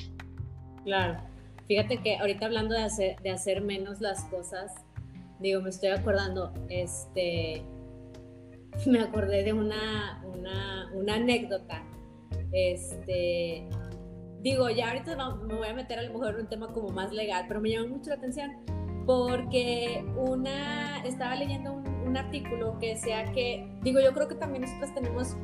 Claro. 0.83 1.17
Fíjate 1.67 1.97
que 1.97 2.17
ahorita 2.17 2.47
hablando 2.47 2.73
de 2.73 2.83
hacer, 2.83 3.19
de 3.21 3.29
hacer 3.29 3.61
menos 3.61 4.01
las 4.01 4.23
cosas, 4.25 4.73
digo, 5.39 5.61
me 5.61 5.69
estoy 5.69 5.89
acordando, 5.89 6.51
este, 6.69 7.63
me 8.85 8.99
acordé 8.99 9.43
de 9.43 9.53
una, 9.53 10.23
una, 10.25 10.91
una 10.93 11.15
anécdota. 11.15 11.83
Este, 12.51 13.67
digo, 14.41 14.69
ya 14.69 14.89
ahorita 14.89 15.15
me 15.47 15.55
voy 15.55 15.67
a 15.67 15.73
meter 15.73 15.99
a 15.99 16.03
lo 16.03 16.13
mejor 16.13 16.35
en 16.35 16.41
un 16.41 16.47
tema 16.47 16.73
como 16.73 16.89
más 16.89 17.11
legal, 17.11 17.45
pero 17.47 17.61
me 17.61 17.69
llamó 17.69 17.89
mucho 17.89 18.09
la 18.09 18.15
atención 18.15 18.51
porque 19.05 20.05
una, 20.17 21.03
estaba 21.03 21.35
leyendo 21.35 21.73
un, 21.73 21.87
un 21.87 22.17
artículo 22.17 22.77
que 22.79 22.89
decía 22.89 23.31
que, 23.31 23.67
digo, 23.81 23.99
yo 23.99 24.13
creo 24.13 24.27
que 24.27 24.35
también 24.35 24.61
nosotros 24.61 24.93
tenemos 24.93 25.35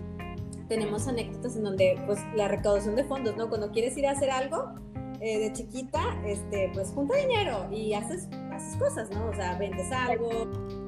tenemos 0.67 1.07
anécdotas 1.07 1.55
en 1.55 1.63
donde, 1.63 2.01
pues, 2.05 2.19
la 2.35 2.47
recaudación 2.47 2.95
de 2.95 3.03
fondos, 3.03 3.35
¿no? 3.37 3.49
Cuando 3.49 3.71
quieres 3.71 3.95
ir 3.97 4.07
a 4.07 4.11
hacer 4.11 4.31
algo 4.31 4.73
eh, 5.21 5.39
de 5.39 5.53
chiquita, 5.53 6.01
este, 6.25 6.71
pues, 6.73 6.89
junta 6.91 7.15
dinero 7.15 7.69
y 7.71 7.93
haces, 7.93 8.27
haces 8.51 8.75
cosas, 8.77 9.09
¿no? 9.11 9.27
O 9.27 9.33
sea, 9.33 9.57
vendes 9.57 9.91
algo, 9.91 10.29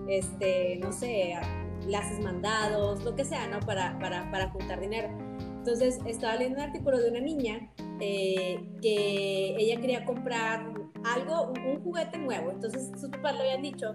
este, 0.07 0.77
no 0.77 0.91
sé, 0.91 1.35
le 1.87 1.97
haces 1.97 2.19
mandados, 2.19 3.03
lo 3.03 3.15
que 3.15 3.25
sea, 3.25 3.47
¿no? 3.47 3.59
Para, 3.61 3.97
para, 3.99 4.29
para 4.31 4.49
juntar 4.49 4.79
dinero. 4.79 5.09
Entonces, 5.39 5.99
estaba 6.05 6.35
leyendo 6.35 6.59
un 6.61 6.69
artículo 6.69 6.97
de 6.99 7.09
una 7.09 7.19
niña 7.19 7.69
eh, 7.99 8.59
que 8.81 9.55
ella 9.57 9.79
quería 9.81 10.05
comprar 10.05 10.65
algo, 11.03 11.53
un, 11.65 11.83
juguete 11.83 12.17
nuevo. 12.17 12.51
Entonces, 12.51 12.91
sus 12.99 13.09
papás 13.09 13.35
le 13.35 13.41
habían 13.41 13.61
dicho 13.61 13.93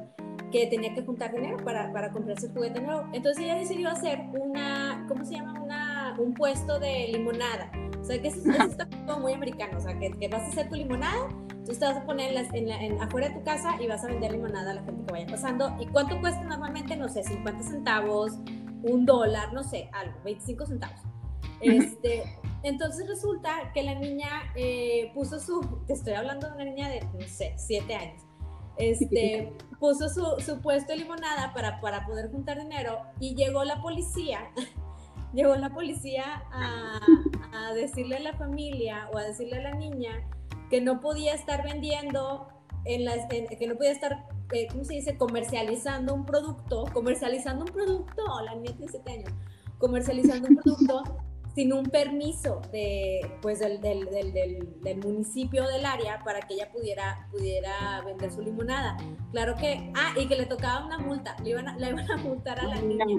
que 0.50 0.66
tenía 0.66 0.94
que 0.94 1.02
juntar 1.02 1.33
dinero 1.35 1.57
para, 1.64 1.92
para 1.92 2.12
comprarse 2.12 2.46
el 2.46 2.52
juguete 2.52 2.81
nuevo. 2.81 3.09
Entonces 3.12 3.44
ella 3.44 3.57
decidió 3.57 3.88
hacer 3.88 4.20
una, 4.38 5.07
¿cómo 5.09 5.24
se 5.24 5.35
llama? 5.35 5.61
Una, 5.62 6.16
un 6.18 6.35
puesto 6.35 6.78
de 6.78 7.09
limonada. 7.09 7.70
O 7.98 8.05
sea, 8.05 8.20
que 8.20 8.28
eso, 8.28 8.50
está 8.50 8.87
muy 9.18 9.33
americano. 9.33 9.78
O 9.78 9.81
sea, 9.81 9.98
que, 9.98 10.11
que, 10.11 10.28
vas 10.28 10.42
a 10.42 10.46
hacer 10.48 10.68
tu 10.68 10.74
limonada 10.74 11.28
Tú 11.64 11.72
te 11.72 11.85
vas 11.85 11.96
a 11.96 12.05
poner 12.05 12.35
en 12.55 13.01
afuera 13.01 13.29
de 13.29 13.35
tu 13.35 13.44
casa 13.44 13.81
y 13.81 13.87
vas 13.87 14.05
a 14.05 14.09
vender 14.09 14.33
limonada 14.33 14.72
a 14.72 14.75
la 14.75 14.83
gente 14.83 15.05
que 15.07 15.12
vaya 15.12 15.27
pasando. 15.27 15.77
¿Y 15.79 15.87
cuánto 15.87 16.20
cuesta 16.20 16.42
normalmente? 16.42 16.96
No 16.96 17.09
sé, 17.09 17.22
50 17.22 17.62
centavos, 17.62 18.33
un 18.83 19.07
dólar, 19.07 19.53
no 19.53 19.62
sé, 19.62 19.88
algo, 19.92 20.18
25 20.25 20.66
centavos. 20.66 21.01
Este, 21.61 22.25
entonces 22.64 23.07
resulta 23.07 23.70
que 23.72 23.85
la 23.85 23.94
niña 23.94 24.29
eh, 24.57 25.12
puso 25.14 25.38
su, 25.38 25.61
te 25.87 25.92
estoy 25.92 26.14
hablando 26.14 26.48
de 26.48 26.55
una 26.55 26.64
niña 26.64 26.88
de, 26.88 27.01
no 27.01 27.27
sé, 27.29 27.55
7 27.57 27.94
años, 27.94 28.22
este, 28.77 29.53
puso 29.79 30.09
su, 30.09 30.25
su 30.44 30.61
puesto 30.61 30.92
de 30.92 30.98
limonada 30.98 31.53
para, 31.53 31.81
para 31.81 32.05
poder 32.07 32.31
juntar 32.33 32.59
dinero 32.59 33.03
y 33.20 33.35
llegó 33.35 33.64
la 33.64 33.81
policía 33.83 34.51
llegó 35.33 35.55
la 35.57 35.70
policía 35.70 36.42
a, 36.51 37.01
a, 37.53 37.75
decirle 37.75 38.16
a 38.16 38.20
la 38.20 38.33
familia 38.35 39.09
o 39.12 39.18
a 39.18 39.22
decirle 39.22 39.59
a 39.59 39.62
la 39.62 39.75
niña 39.75 40.27
que 40.73 40.81
no 40.81 41.03
podía 41.03 41.35
estar 41.35 41.63
vendiendo, 41.63 42.49
en 42.87 43.05
las, 43.05 43.27
que 43.27 43.67
no 43.69 43.77
podía 43.77 43.93
estar, 43.93 44.27
eh, 44.53 44.69
¿cómo 44.71 44.85
se 44.85 44.95
dice?, 44.95 45.19
comercializando 45.19 46.15
un 46.15 46.25
producto, 46.25 46.87
comercializando 46.95 47.67
un 47.67 47.71
producto, 47.71 48.23
la 48.43 48.55
niña 48.55 48.75
tiene 48.75 48.91
7 48.91 49.13
años, 49.13 49.31
comercializando 49.77 50.49
un 50.49 50.57
producto 50.57 51.03
sin 51.55 51.75
un 51.75 51.85
permiso 51.85 52.63
de, 52.73 53.21
pues, 53.43 53.59
del, 53.59 53.83
del, 53.83 54.07
del, 54.07 54.81
del, 54.81 54.97
municipio 55.05 55.69
del 55.69 55.85
área 55.85 56.25
para 56.25 56.41
que 56.41 56.55
ella 56.55 56.73
pudiera, 56.73 57.29
pudiera 57.31 58.01
vender 58.07 58.33
su 58.33 58.41
limonada. 58.41 58.97
Claro 59.31 59.55
que, 59.57 59.93
ah, 59.95 60.15
y 60.19 60.27
que 60.27 60.37
le 60.37 60.47
tocaba 60.47 60.87
una 60.87 60.99
multa, 60.99 61.37
le 61.43 61.51
iban 61.51 61.69
a, 61.69 61.77
le 61.77 61.91
iban 61.91 62.11
a 62.11 62.17
multar 62.17 62.59
a 62.59 62.65
la 62.65 62.81
niña. 62.81 63.05
Le 63.05 63.13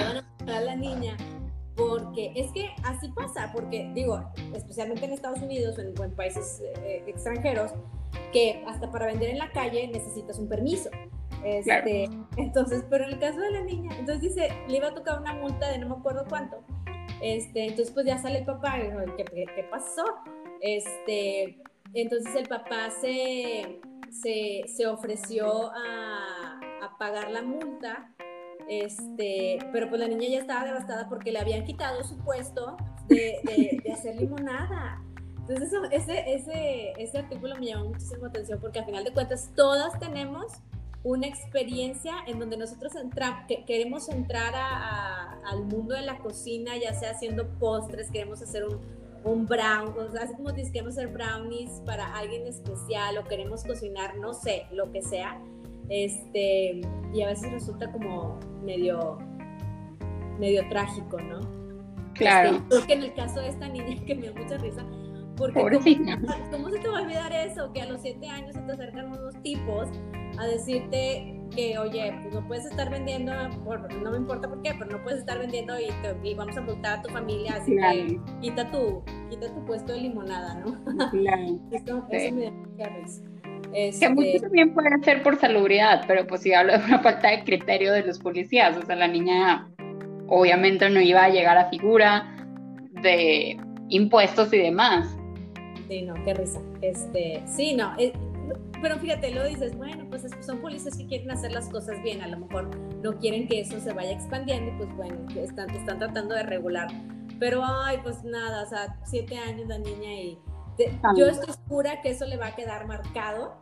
iban 0.00 0.16
a 0.16 0.22
multar 0.22 0.56
a 0.56 0.60
la 0.62 0.74
niña 0.74 1.16
porque 1.76 2.32
es 2.34 2.50
que 2.52 2.70
así 2.84 3.08
pasa, 3.08 3.50
porque 3.52 3.90
digo, 3.94 4.24
especialmente 4.54 5.04
en 5.04 5.12
Estados 5.12 5.40
Unidos 5.40 5.78
o 5.78 6.04
en, 6.04 6.14
países 6.14 6.62
eh, 6.82 7.04
extranjeros, 7.06 7.72
que 8.32 8.64
hasta 8.66 8.90
para 8.90 9.06
vender 9.06 9.30
en 9.30 9.38
la 9.38 9.50
calle 9.52 9.86
necesitas 9.88 10.38
un 10.38 10.48
permiso. 10.48 10.90
Este, 11.44 12.08
Entonces, 12.36 12.84
pero 12.90 13.04
en 13.04 13.10
el 13.10 13.18
caso 13.20 13.38
de 13.38 13.50
la 13.50 13.60
niña, 13.60 13.90
entonces 13.98 14.20
dice, 14.20 14.48
le 14.68 14.78
iba 14.78 14.88
a 14.88 14.94
tocar 14.94 15.20
una 15.20 15.34
multa 15.34 15.70
de 15.70 15.78
no 15.78 15.88
me 15.88 15.94
acuerdo 15.96 16.24
cuánto. 16.28 16.64
Este, 17.20 17.66
entonces, 17.66 17.92
pues 17.92 18.06
ya 18.06 18.18
sale 18.18 18.38
el 18.38 18.44
papá, 18.44 18.78
¿qué, 19.16 19.24
qué 19.24 19.62
pasó? 19.70 20.04
Este, 20.60 21.62
entonces 21.94 22.34
el 22.34 22.48
papá 22.48 22.90
se, 22.90 23.80
se, 24.10 24.62
se 24.66 24.86
ofreció 24.86 25.70
a, 25.70 26.58
a 26.82 26.98
pagar 26.98 27.30
la 27.30 27.42
multa 27.42 28.10
este, 28.68 29.58
pero 29.72 29.88
pues 29.88 30.00
la 30.00 30.08
niña 30.08 30.28
ya 30.28 30.38
estaba 30.40 30.64
devastada 30.64 31.08
porque 31.08 31.32
le 31.32 31.38
habían 31.38 31.64
quitado 31.64 32.02
su 32.04 32.16
puesto 32.18 32.76
de, 33.08 33.40
de, 33.44 33.92
hacer 33.92 34.16
limonada. 34.16 35.02
Entonces 35.40 35.72
eso, 35.72 35.84
ese, 35.92 36.34
ese, 36.34 36.92
ese 36.98 37.18
artículo 37.18 37.54
me 37.56 37.66
llamó 37.66 37.90
muchísimo 37.90 38.26
atención 38.26 38.58
porque 38.60 38.80
al 38.80 38.84
final 38.84 39.04
de 39.04 39.12
cuentas 39.12 39.50
todas 39.54 39.98
tenemos 40.00 40.52
una 41.04 41.28
experiencia 41.28 42.16
en 42.26 42.40
donde 42.40 42.56
nosotros 42.56 42.92
que 43.46 43.64
queremos 43.64 44.08
entrar 44.08 44.54
a, 44.56 45.38
al 45.44 45.64
mundo 45.64 45.94
de 45.94 46.02
la 46.02 46.18
cocina, 46.18 46.76
ya 46.76 46.94
sea 46.94 47.12
haciendo 47.12 47.48
postres, 47.60 48.10
queremos 48.10 48.42
hacer 48.42 48.64
un, 48.64 48.80
un 49.22 49.46
brown, 49.46 49.94
o 49.96 50.10
sea, 50.10 50.22
así 50.22 50.34
como 50.34 50.52
queremos 50.52 50.98
hacer 50.98 51.08
brownies 51.08 51.80
para 51.84 52.16
alguien 52.16 52.44
especial 52.48 53.18
o 53.18 53.24
queremos 53.24 53.62
cocinar, 53.62 54.16
no 54.16 54.34
sé, 54.34 54.66
lo 54.72 54.90
que 54.90 55.00
sea 55.00 55.40
este, 55.88 56.80
y 57.12 57.22
a 57.22 57.26
veces 57.28 57.52
resulta 57.52 57.90
como 57.92 58.38
medio, 58.62 59.18
medio 60.38 60.68
trágico, 60.68 61.20
¿no? 61.20 61.40
Claro. 62.14 62.62
Este, 62.70 62.86
que 62.86 62.92
en 62.94 63.02
el 63.02 63.14
caso 63.14 63.40
de 63.40 63.48
esta 63.48 63.68
niña 63.68 63.96
que 64.06 64.14
me 64.14 64.22
dio 64.22 64.34
mucha 64.34 64.58
risa, 64.58 64.84
porque 65.36 65.60
¿cómo, 66.50 66.70
se 66.70 66.78
te 66.78 66.88
va 66.88 66.98
a 66.98 67.02
olvidar 67.02 67.32
eso? 67.32 67.72
Que 67.72 67.82
a 67.82 67.86
los 67.86 68.00
siete 68.00 68.26
años 68.28 68.54
se 68.54 68.62
te 68.62 68.72
acercan 68.72 69.12
unos 69.12 69.40
tipos 69.42 69.88
a 70.38 70.46
decirte 70.46 71.36
que, 71.54 71.78
oye, 71.78 72.12
pues 72.22 72.34
no 72.34 72.46
puedes 72.46 72.64
estar 72.66 72.90
vendiendo, 72.90 73.32
por, 73.64 73.92
no 74.02 74.10
me 74.10 74.16
importa 74.16 74.48
por 74.48 74.62
qué, 74.62 74.74
pero 74.78 74.98
no 74.98 75.02
puedes 75.04 75.20
estar 75.20 75.38
vendiendo 75.38 75.74
y, 75.78 76.34
vamos 76.34 76.56
a 76.56 76.60
multar 76.60 76.98
a 76.98 77.02
tu 77.02 77.10
familia, 77.10 77.54
así 77.54 77.76
que 77.76 78.20
quita 78.40 78.70
tu, 78.70 79.02
quita 79.30 79.54
tu 79.54 79.64
puesto 79.64 79.92
de 79.92 80.00
limonada, 80.00 80.54
¿no? 80.56 80.82
Claro. 81.10 81.60
eso, 81.70 82.06
eso 82.10 82.34
me 82.34 82.40
dio 82.40 82.52
mucha 82.52 82.88
risa. 82.88 83.22
Que 83.72 84.08
mucho 84.08 84.28
este, 84.28 84.40
también 84.40 84.72
puede 84.72 84.88
ser 85.02 85.22
por 85.22 85.38
salubridad, 85.38 86.04
pero 86.06 86.26
pues 86.26 86.42
si 86.42 86.54
hablo 86.54 86.78
de 86.78 86.84
una 86.84 87.00
falta 87.00 87.30
de 87.30 87.44
criterio 87.44 87.92
de 87.92 88.02
los 88.02 88.18
policías, 88.18 88.76
o 88.76 88.82
sea, 88.82 88.96
la 88.96 89.08
niña 89.08 89.68
obviamente 90.28 90.88
no 90.90 91.00
iba 91.00 91.24
a 91.24 91.28
llegar 91.28 91.58
a 91.58 91.68
figura 91.68 92.36
de 93.02 93.56
impuestos 93.88 94.52
y 94.52 94.58
demás. 94.58 95.16
Sí, 95.88 96.02
no, 96.02 96.14
qué 96.24 96.34
risa. 96.34 96.60
Este, 96.80 97.42
sí, 97.46 97.74
no, 97.74 97.92
eh, 97.98 98.12
pero 98.82 98.96
fíjate, 98.98 99.30
lo 99.30 99.44
dices, 99.44 99.76
bueno, 99.76 100.04
pues 100.08 100.24
son 100.40 100.58
policías 100.58 100.96
que 100.96 101.06
quieren 101.06 101.30
hacer 101.30 101.52
las 101.52 101.68
cosas 101.68 102.02
bien, 102.02 102.22
a 102.22 102.28
lo 102.28 102.38
mejor 102.38 102.70
no 103.02 103.18
quieren 103.18 103.48
que 103.48 103.60
eso 103.60 103.80
se 103.80 103.92
vaya 103.92 104.12
expandiendo 104.12 104.72
y 104.72 104.76
pues 104.76 104.96
bueno, 104.96 105.16
están, 105.40 105.70
están 105.70 105.98
tratando 105.98 106.34
de 106.34 106.42
regular. 106.42 106.88
Pero, 107.38 107.62
ay, 107.64 107.98
pues 108.02 108.24
nada, 108.24 108.62
o 108.62 108.66
sea, 108.66 108.96
siete 109.04 109.36
años 109.36 109.68
la 109.68 109.78
niña 109.78 110.12
y 110.12 110.38
yo 111.16 111.26
estoy 111.26 111.54
segura 111.54 112.00
que 112.02 112.10
eso 112.10 112.24
le 112.26 112.36
va 112.36 112.48
a 112.48 112.54
quedar 112.54 112.86
marcado 112.86 113.56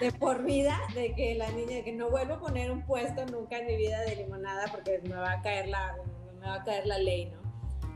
de 0.00 0.12
por 0.18 0.44
vida, 0.44 0.78
de 0.94 1.14
que 1.14 1.34
la 1.34 1.50
niña, 1.50 1.82
que 1.84 1.92
no 1.92 2.10
vuelvo 2.10 2.34
a 2.34 2.40
poner 2.40 2.70
un 2.70 2.82
puesto 2.82 3.24
nunca 3.26 3.58
en 3.58 3.66
mi 3.66 3.76
vida 3.76 4.00
de 4.00 4.16
limonada 4.16 4.66
porque 4.70 5.00
me 5.04 5.16
va 5.16 5.32
a 5.32 5.42
caer 5.42 5.68
la, 5.68 5.96
me 6.40 6.46
va 6.46 6.54
a 6.54 6.64
caer 6.64 6.86
la 6.86 6.98
ley, 6.98 7.26
¿no? 7.26 7.40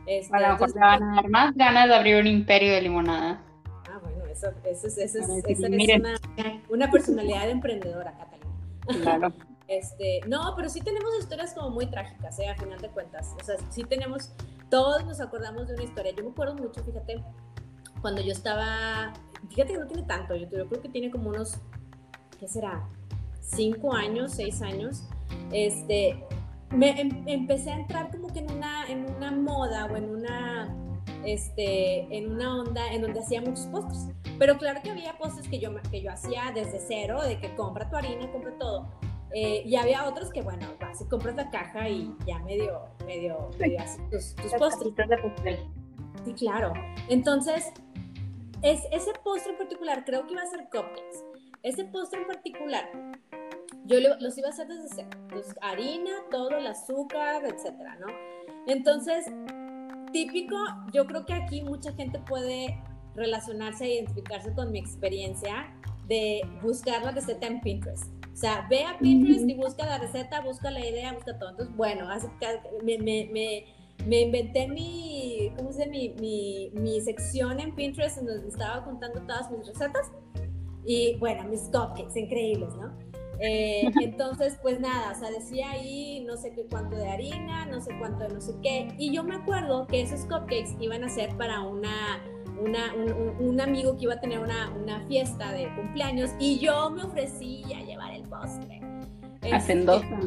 Este, 0.06 0.38
mejor 0.38 0.72
te 0.72 0.78
van 0.78 1.02
a 1.02 1.14
dar 1.16 1.28
más 1.28 1.54
ganas 1.56 1.88
de 1.88 1.94
abrir 1.94 2.16
un 2.16 2.26
imperio 2.28 2.72
de 2.72 2.80
limonada. 2.80 3.42
Ah, 3.90 3.98
bueno, 4.00 4.24
eso, 4.26 4.50
eso, 4.64 4.86
eso, 4.86 5.00
eso 5.00 5.22
es, 5.46 5.58
una, 5.58 6.20
una, 6.68 6.90
personalidad 6.90 7.50
emprendedora, 7.50 8.16
Catalina. 8.16 9.02
Claro. 9.02 9.32
Este, 9.68 10.20
no, 10.28 10.54
pero 10.54 10.68
sí 10.68 10.80
tenemos 10.80 11.10
historias 11.18 11.52
como 11.52 11.70
muy 11.70 11.86
trágicas, 11.86 12.38
¿eh? 12.38 12.48
a 12.48 12.54
final 12.54 12.80
de 12.80 12.88
cuentas. 12.88 13.34
O 13.40 13.44
sea, 13.44 13.56
sí 13.70 13.82
tenemos, 13.82 14.32
todos 14.70 15.04
nos 15.04 15.20
acordamos 15.20 15.66
de 15.66 15.74
una 15.74 15.82
historia. 15.82 16.12
Yo 16.16 16.22
me 16.22 16.30
acuerdo 16.30 16.54
mucho, 16.54 16.84
fíjate, 16.84 17.24
cuando 18.00 18.20
yo 18.22 18.32
estaba, 18.32 19.12
fíjate 19.48 19.72
que 19.72 19.78
no 19.78 19.86
tiene 19.86 20.02
tanto, 20.04 20.34
yo, 20.34 20.48
creo 20.48 20.82
que 20.82 20.88
tiene 20.88 21.10
como 21.10 21.30
unos, 21.30 21.58
¿qué 22.38 22.48
será? 22.48 22.88
Cinco 23.40 23.94
años, 23.94 24.32
seis 24.32 24.62
años, 24.62 25.04
este, 25.52 26.22
me 26.70 27.00
em, 27.00 27.22
empecé 27.26 27.70
a 27.70 27.78
entrar 27.78 28.10
como 28.10 28.32
que 28.32 28.40
en 28.40 28.50
una, 28.50 28.86
en 28.88 29.06
una 29.16 29.30
moda 29.30 29.86
o 29.86 29.96
en 29.96 30.10
una, 30.10 30.74
este, 31.24 32.16
en 32.16 32.32
una 32.32 32.60
onda 32.60 32.92
en 32.92 33.02
donde 33.02 33.20
hacía 33.20 33.40
muchos 33.40 33.66
postres. 33.66 34.14
Pero 34.38 34.58
claro 34.58 34.80
que 34.82 34.90
había 34.90 35.16
postres 35.16 35.48
que 35.48 35.58
yo, 35.58 35.70
que 35.90 36.02
yo 36.02 36.12
hacía 36.12 36.52
desde 36.54 36.78
cero, 36.78 37.22
de 37.22 37.38
que 37.38 37.54
compra 37.54 37.88
tu 37.88 37.96
harina, 37.96 38.30
compra 38.30 38.52
todo. 38.58 38.88
Eh, 39.32 39.62
y 39.64 39.76
había 39.76 40.06
otros 40.08 40.30
que, 40.30 40.42
bueno, 40.42 40.66
vas 40.80 41.00
y 41.00 41.04
compras 41.06 41.36
la 41.36 41.50
caja 41.50 41.88
y 41.88 42.14
ya 42.26 42.38
medio, 42.40 42.82
medio, 43.06 43.50
medio 43.58 43.80
así 43.80 44.00
tus, 44.10 44.34
tus 44.34 44.52
postres. 44.54 44.92
Sí, 46.24 46.32
claro. 46.34 46.72
Entonces, 47.08 47.72
es, 48.70 48.82
ese 48.90 49.12
postre 49.22 49.52
en 49.52 49.58
particular, 49.58 50.04
creo 50.04 50.26
que 50.26 50.32
iba 50.32 50.42
a 50.42 50.46
ser 50.46 50.64
cupcakes. 50.64 51.24
Ese 51.62 51.84
postre 51.84 52.20
en 52.20 52.26
particular, 52.26 52.90
yo 53.84 53.98
los 54.00 54.36
iba 54.38 54.48
a 54.48 54.50
hacer 54.50 54.66
desde 54.66 54.88
cero. 54.94 55.10
Pues, 55.30 55.54
harina, 55.62 56.10
todo, 56.30 56.50
el 56.50 56.66
azúcar, 56.66 57.44
etcétera, 57.44 57.96
¿no? 58.00 58.06
Entonces, 58.66 59.26
típico, 60.12 60.56
yo 60.92 61.06
creo 61.06 61.24
que 61.24 61.34
aquí 61.34 61.62
mucha 61.62 61.92
gente 61.92 62.18
puede 62.18 62.82
relacionarse 63.14 63.84
e 63.84 63.94
identificarse 63.94 64.52
con 64.52 64.72
mi 64.72 64.80
experiencia 64.80 65.72
de 66.08 66.42
buscar 66.62 67.02
la 67.02 67.12
receta 67.12 67.46
en 67.46 67.60
Pinterest. 67.60 68.04
O 68.32 68.36
sea, 68.36 68.66
ve 68.68 68.84
a 68.84 68.98
Pinterest 68.98 69.48
y 69.48 69.54
busca 69.54 69.86
la 69.86 69.98
receta, 69.98 70.40
busca 70.40 70.70
la 70.70 70.84
idea, 70.84 71.12
busca 71.12 71.38
todo. 71.38 71.50
Entonces, 71.50 71.74
bueno, 71.76 72.10
hace, 72.10 72.28
me, 72.82 72.98
me, 72.98 73.30
me 73.32 73.64
me 74.04 74.20
inventé 74.22 74.68
mi, 74.68 75.52
¿cómo 75.56 75.72
se 75.72 75.86
mi, 75.86 76.10
mi, 76.20 76.70
mi, 76.74 77.00
sección 77.00 77.60
en 77.60 77.74
Pinterest 77.74 78.18
en 78.18 78.26
donde 78.26 78.48
estaba 78.48 78.84
contando 78.84 79.20
todas 79.22 79.50
mis 79.50 79.66
recetas. 79.66 80.12
Y 80.84 81.16
bueno, 81.16 81.44
mis 81.48 81.62
cupcakes, 81.62 82.16
increíbles, 82.16 82.74
¿no? 82.76 82.96
Eh, 83.40 83.90
entonces, 84.02 84.58
pues 84.62 84.80
nada, 84.80 85.12
o 85.12 85.18
sea, 85.18 85.30
decía 85.30 85.70
ahí 85.70 86.24
no 86.26 86.36
sé 86.36 86.52
qué 86.52 86.66
cuánto 86.70 86.96
de 86.96 87.08
harina, 87.08 87.66
no 87.66 87.80
sé 87.80 87.90
cuánto 87.98 88.24
de 88.24 88.34
no 88.34 88.40
sé 88.40 88.54
qué. 88.62 88.88
Y 88.98 89.12
yo 89.12 89.24
me 89.24 89.36
acuerdo 89.36 89.86
que 89.86 90.02
esos 90.02 90.20
cupcakes 90.20 90.76
iban 90.80 91.04
a 91.04 91.08
ser 91.08 91.36
para 91.36 91.62
una, 91.62 92.22
una 92.60 92.94
un, 92.94 93.46
un, 93.46 93.60
amigo 93.60 93.96
que 93.96 94.04
iba 94.04 94.14
a 94.14 94.20
tener 94.20 94.38
una, 94.38 94.70
una, 94.70 95.00
fiesta 95.06 95.52
de 95.52 95.68
cumpleaños 95.74 96.30
y 96.38 96.58
yo 96.58 96.90
me 96.90 97.02
ofrecí 97.02 97.64
a 97.74 97.84
llevar 97.84 98.14
el 98.14 98.22
postre. 98.24 98.80
Hacendosa. 99.52 100.20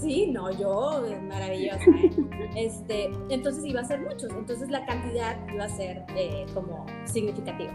Sí, 0.00 0.30
no, 0.30 0.50
yo, 0.50 1.02
maravillosa. 1.28 1.90
¿eh? 1.90 2.50
Este, 2.56 3.10
entonces 3.30 3.64
iba 3.64 3.80
a 3.80 3.84
ser 3.84 4.00
muchos, 4.00 4.30
entonces 4.30 4.70
la 4.70 4.84
cantidad 4.86 5.36
iba 5.52 5.64
a 5.64 5.68
ser 5.68 6.04
eh, 6.16 6.46
como 6.54 6.86
significativa. 7.04 7.72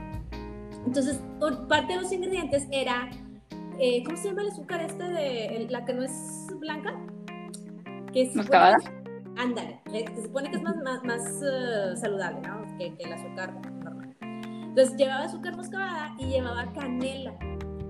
Entonces, 0.86 1.22
parte 1.68 1.94
de 1.94 2.02
los 2.02 2.12
ingredientes 2.12 2.68
era, 2.72 3.10
eh, 3.80 4.04
¿cómo 4.04 4.18
se 4.18 4.30
llama 4.30 4.42
el 4.42 4.50
azúcar 4.50 4.82
este 4.82 5.04
de 5.04 5.68
la 5.70 5.86
que 5.86 5.94
no 5.94 6.04
es 6.04 6.48
blanca? 6.60 7.00
Que 8.12 8.24
es 8.24 8.36
¿Moscabada? 8.36 8.78
Ándale, 9.38 9.80
se 9.92 10.24
supone 10.24 10.50
que 10.50 10.58
es 10.58 10.64
más, 10.64 10.76
más, 10.78 11.04
más 11.04 12.00
saludable, 12.00 12.48
¿no? 12.48 12.78
Que, 12.78 12.94
que, 12.96 13.04
el 13.04 13.14
azúcar 13.14 13.54
normal. 13.84 14.16
Entonces 14.22 14.96
llevaba 14.98 15.26
azúcar 15.26 15.56
moscabada 15.56 16.16
y 16.20 16.26
llevaba 16.26 16.72
canela. 16.74 17.34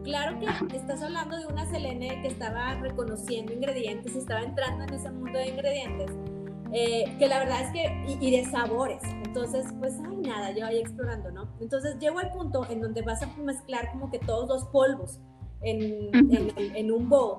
Claro 0.03 0.37
que 0.39 0.75
estás 0.75 1.01
hablando 1.01 1.37
de 1.37 1.45
una 1.45 1.65
Selene 1.65 2.21
que 2.21 2.27
estaba 2.27 2.75
reconociendo 2.75 3.53
ingredientes, 3.53 4.15
estaba 4.15 4.41
entrando 4.41 4.83
en 4.83 4.93
ese 4.93 5.09
mundo 5.11 5.39
de 5.39 5.47
ingredientes, 5.47 6.11
eh, 6.73 7.15
que 7.17 7.27
la 7.27 7.39
verdad 7.39 7.61
es 7.61 7.71
que, 7.71 8.17
y, 8.19 8.31
de 8.31 8.43
sabores. 8.45 9.01
Entonces, 9.25 9.65
pues, 9.79 9.93
ay, 10.05 10.17
nada, 10.17 10.51
yo 10.51 10.65
ahí 10.65 10.79
explorando, 10.79 11.31
¿no? 11.31 11.49
Entonces 11.61 11.97
llego 11.99 12.19
al 12.19 12.31
punto 12.31 12.65
en 12.69 12.81
donde 12.81 13.01
vas 13.01 13.23
a 13.23 13.27
mezclar 13.37 13.91
como 13.91 14.11
que 14.11 14.19
todos 14.19 14.49
los 14.49 14.65
polvos 14.65 15.19
en, 15.61 16.09
en, 16.75 16.91
un 16.91 17.07
bowl. 17.07 17.37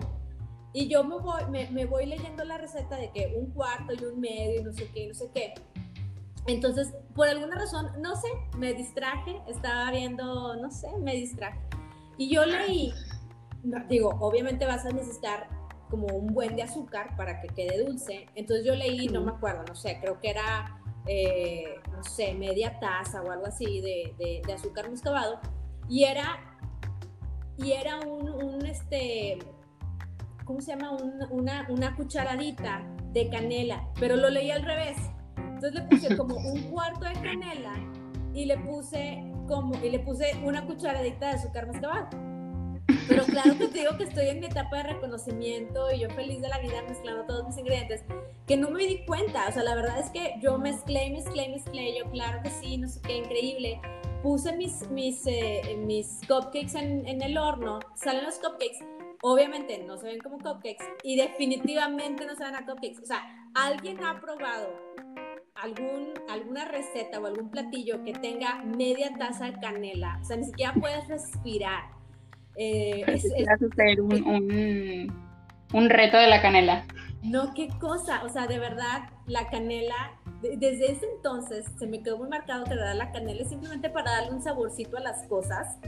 Y 0.72 0.88
yo 0.88 1.04
me 1.04 1.18
voy, 1.18 1.42
me, 1.50 1.70
me, 1.70 1.84
voy 1.84 2.06
leyendo 2.06 2.44
la 2.44 2.56
receta 2.56 2.96
de 2.96 3.10
que 3.12 3.34
un 3.36 3.50
cuarto 3.50 3.92
y 3.92 4.04
un 4.04 4.18
medio 4.18 4.60
y 4.60 4.64
no 4.64 4.72
sé 4.72 4.88
qué, 4.94 5.04
y 5.04 5.08
no 5.08 5.14
sé 5.14 5.30
qué. 5.34 5.52
Entonces, 6.46 6.94
por 7.14 7.28
alguna 7.28 7.56
razón, 7.56 7.88
no 8.00 8.16
sé, 8.16 8.28
me 8.56 8.72
distraje, 8.72 9.40
estaba 9.48 9.90
viendo, 9.90 10.56
no 10.56 10.70
sé, 10.70 10.88
me 10.98 11.14
distraje. 11.14 11.60
Y 12.16 12.32
yo 12.32 12.44
leí, 12.46 12.92
digo, 13.88 14.16
obviamente 14.20 14.66
vas 14.66 14.84
a 14.86 14.90
necesitar 14.90 15.48
como 15.90 16.06
un 16.06 16.34
buen 16.34 16.56
de 16.56 16.62
azúcar 16.62 17.16
para 17.16 17.40
que 17.40 17.48
quede 17.48 17.84
dulce. 17.84 18.26
Entonces 18.34 18.66
yo 18.66 18.74
leí, 18.74 19.08
no 19.08 19.22
me 19.22 19.32
acuerdo, 19.32 19.64
no 19.66 19.74
sé, 19.74 19.98
creo 20.00 20.20
que 20.20 20.30
era, 20.30 20.80
eh, 21.06 21.76
no 21.92 22.02
sé, 22.02 22.34
media 22.34 22.78
taza 22.80 23.22
o 23.22 23.30
algo 23.30 23.46
así 23.46 23.80
de, 23.80 24.42
de, 24.44 24.52
azúcar 24.52 24.90
muscovado. 24.90 25.40
Y 25.88 26.04
era, 26.04 26.58
y 27.58 27.72
era 27.72 28.00
un, 28.00 28.28
un 28.28 28.66
este, 28.66 29.38
¿cómo 30.44 30.60
se 30.60 30.72
llama? 30.72 30.96
una, 31.30 31.66
una 31.68 31.96
cucharadita 31.96 32.82
de 33.12 33.28
canela, 33.28 33.88
pero 33.98 34.16
lo 34.16 34.30
leí 34.30 34.50
al 34.50 34.62
revés. 34.62 34.96
Entonces 35.36 35.74
le 35.74 35.82
puse 35.82 36.16
como 36.16 36.36
un 36.36 36.62
cuarto 36.70 37.04
de 37.04 37.14
canela 37.14 37.74
y 38.32 38.46
le 38.46 38.58
puse 38.58 39.33
como, 39.46 39.74
y 39.82 39.90
le 39.90 39.98
puse 39.98 40.32
una 40.44 40.66
cucharadita 40.66 41.28
de 41.28 41.32
azúcar 41.34 41.66
mascabado. 41.66 42.08
Pero 43.08 43.24
claro 43.24 43.56
que 43.58 43.68
te 43.68 43.80
digo 43.80 43.96
que 43.96 44.04
estoy 44.04 44.28
en 44.28 44.40
mi 44.40 44.46
etapa 44.46 44.76
de 44.78 44.82
reconocimiento 44.94 45.90
y 45.92 46.00
yo 46.00 46.10
feliz 46.10 46.40
de 46.40 46.48
la 46.48 46.58
vida 46.58 46.82
mezclando 46.88 47.24
todos 47.24 47.46
mis 47.46 47.58
ingredientes, 47.58 48.04
que 48.46 48.56
no 48.56 48.70
me 48.70 48.86
di 48.86 49.04
cuenta, 49.06 49.48
o 49.48 49.52
sea, 49.52 49.62
la 49.62 49.74
verdad 49.74 49.98
es 50.00 50.10
que 50.10 50.34
yo 50.40 50.58
mezclé, 50.58 51.10
mezclé, 51.10 51.48
mezclé, 51.48 51.98
yo 51.98 52.10
claro 52.10 52.42
que 52.42 52.50
sí, 52.50 52.76
no 52.76 52.88
sé 52.88 53.00
qué, 53.02 53.16
increíble. 53.16 53.80
Puse 54.22 54.56
mis, 54.56 54.88
mis, 54.90 55.26
eh, 55.26 55.76
mis 55.84 56.20
cupcakes 56.26 56.74
en, 56.76 57.06
en 57.06 57.20
el 57.22 57.36
horno, 57.36 57.80
salen 57.94 58.24
los 58.24 58.38
cupcakes, 58.38 58.78
obviamente 59.22 59.78
no 59.78 59.96
se 59.96 60.06
ven 60.06 60.18
como 60.20 60.38
cupcakes 60.38 60.84
y 61.02 61.16
definitivamente 61.16 62.26
no 62.26 62.34
se 62.34 62.44
ven 62.44 62.54
a 62.54 62.66
cupcakes. 62.66 63.00
O 63.02 63.06
sea, 63.06 63.22
alguien 63.54 64.02
ha 64.04 64.20
probado 64.20 64.68
algún, 65.64 66.12
alguna 66.28 66.66
receta 66.66 67.18
o 67.20 67.26
algún 67.26 67.50
platillo 67.50 68.02
que 68.04 68.12
tenga 68.12 68.62
media 68.64 69.10
taza 69.18 69.46
de 69.46 69.52
canela, 69.54 70.18
o 70.20 70.24
sea, 70.24 70.36
ni 70.36 70.44
siquiera 70.44 70.74
puedes 70.74 71.08
respirar. 71.08 71.84
Eh, 72.56 73.02
es, 73.08 73.24
hacer 73.48 74.00
un, 74.00 75.10
un, 75.72 75.90
reto 75.90 76.16
de 76.16 76.28
la 76.28 76.40
canela. 76.40 76.84
No, 77.22 77.52
qué 77.54 77.68
cosa, 77.80 78.22
o 78.24 78.28
sea, 78.28 78.46
de 78.46 78.58
verdad, 78.58 79.08
la 79.26 79.48
canela, 79.48 80.20
desde 80.42 80.92
ese 80.92 81.06
entonces 81.16 81.64
se 81.78 81.86
me 81.86 82.02
quedó 82.02 82.18
muy 82.18 82.28
marcado 82.28 82.64
que 82.64 82.74
la 82.74 83.10
canela 83.10 83.42
es 83.42 83.48
simplemente 83.48 83.88
para 83.90 84.12
darle 84.12 84.34
un 84.34 84.42
saborcito 84.42 84.98
a 84.98 85.00
las 85.00 85.26
cosas. 85.26 85.78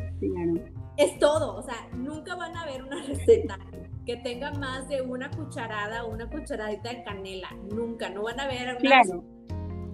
Es 0.97 1.19
todo, 1.19 1.55
o 1.55 1.63
sea, 1.63 1.87
nunca 1.93 2.35
van 2.35 2.57
a 2.57 2.65
ver 2.65 2.83
una 2.83 3.03
receta 3.07 3.59
que 4.07 4.17
tenga 4.17 4.53
más 4.53 4.89
de 4.89 5.03
una 5.03 5.31
cucharada 5.31 6.05
o 6.05 6.13
una 6.13 6.31
cucharadita 6.31 6.89
de 6.89 7.05
canela, 7.05 7.51
nunca, 7.71 8.09
no 8.09 8.23
van 8.23 8.41
a 8.41 8.47
ver 8.47 8.79
claro. 8.79 9.36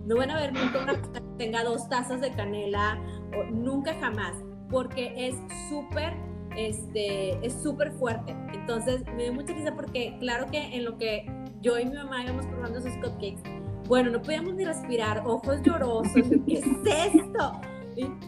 No 0.07 0.17
van 0.17 0.31
a 0.31 0.37
ver 0.37 0.53
nunca 0.53 0.83
una 0.83 1.01
que 1.01 1.21
tenga 1.39 1.65
dos 1.65 1.89
tazas 1.89 2.21
de 2.21 2.33
canela, 2.33 2.99
o, 3.37 3.45
nunca 3.45 3.95
jamás, 3.95 4.37
porque 4.71 5.13
es 5.17 5.37
súper, 5.69 6.15
este, 6.57 7.45
es 7.45 7.53
súper 7.63 7.93
fuerte. 7.93 8.37
Entonces 8.53 9.05
me 9.17 9.25
dio 9.25 9.33
mucha 9.33 9.53
risa 9.55 9.75
porque 9.75 10.17
claro 10.19 10.47
que 10.51 10.77
en 10.77 10.85
lo 10.85 10.99
que 10.99 11.27
yo 11.61 11.79
y 11.79 11.85
mi 11.85 11.95
mamá 11.95 12.25
íbamos 12.25 12.47
probando 12.47 12.79
esos 12.79 12.95
cupcakes, 12.97 13.43
bueno, 13.89 14.11
no 14.11 14.23
podíamos 14.23 14.55
ni 14.55 14.65
respirar, 14.65 15.23
ojos 15.25 15.63
llorosos, 15.63 16.13
¿qué 16.47 16.55
es 16.55 17.15
esto? 17.15 17.61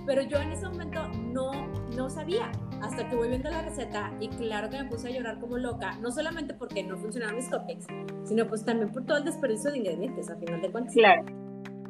pero 0.07 0.23
yo 0.23 0.39
en 0.39 0.53
ese 0.53 0.67
momento 0.69 1.01
no, 1.33 1.51
no 1.97 2.11
sabía, 2.11 2.51
hasta 2.83 3.09
que 3.09 3.17
voy 3.17 3.29
viendo 3.29 3.51
la 3.51 3.63
receta 3.63 4.13
y 4.21 4.29
claro 4.29 4.69
que 4.69 4.83
me 4.83 4.89
puse 4.89 5.09
a 5.09 5.11
llorar 5.11 5.41
como 5.41 5.57
loca, 5.57 5.97
no 6.01 6.11
solamente 6.11 6.55
porque 6.55 6.83
no 6.83 6.99
funcionaban 6.99 7.37
mis 7.37 7.49
cupcakes, 7.49 7.87
sino 8.25 8.47
pues 8.47 8.65
también 8.65 8.93
por 8.93 9.05
todo 9.05 9.19
el 9.19 9.25
desperdicio 9.25 9.71
de 9.71 9.79
ingredientes, 9.79 10.31
a 10.31 10.37
final 10.37 10.61
de 10.61 10.71
cuentas. 10.71 10.95
Claro. 10.95 11.44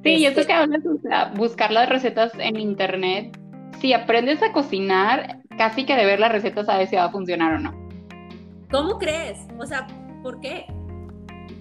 Sí, 0.05 0.23
yo 0.23 0.33
sé 0.33 0.47
que 0.47 0.53
hablas 0.53 0.83
de 0.85 0.91
buscar 1.37 1.73
las 1.73 1.89
recetas 1.89 2.33
en 2.39 2.61
internet. 2.61 3.39
Si 3.81 3.95
aprendes 3.95 4.43
a 4.43 4.53
cocinar, 4.53 5.41
casi 5.57 5.87
que 5.87 5.97
de 5.97 6.05
ver 6.05 6.21
las 6.21 6.31
recetas 6.31 6.67
sabes 6.67 6.91
si 6.91 6.97
va 6.97 7.05
a 7.05 7.11
funcionar 7.11 7.55
o 7.55 7.59
no. 7.59 7.89
¿Cómo 8.71 8.99
crees? 8.99 9.39
O 9.59 9.65
sea, 9.65 9.87
¿por 10.23 10.41
qué? 10.41 10.67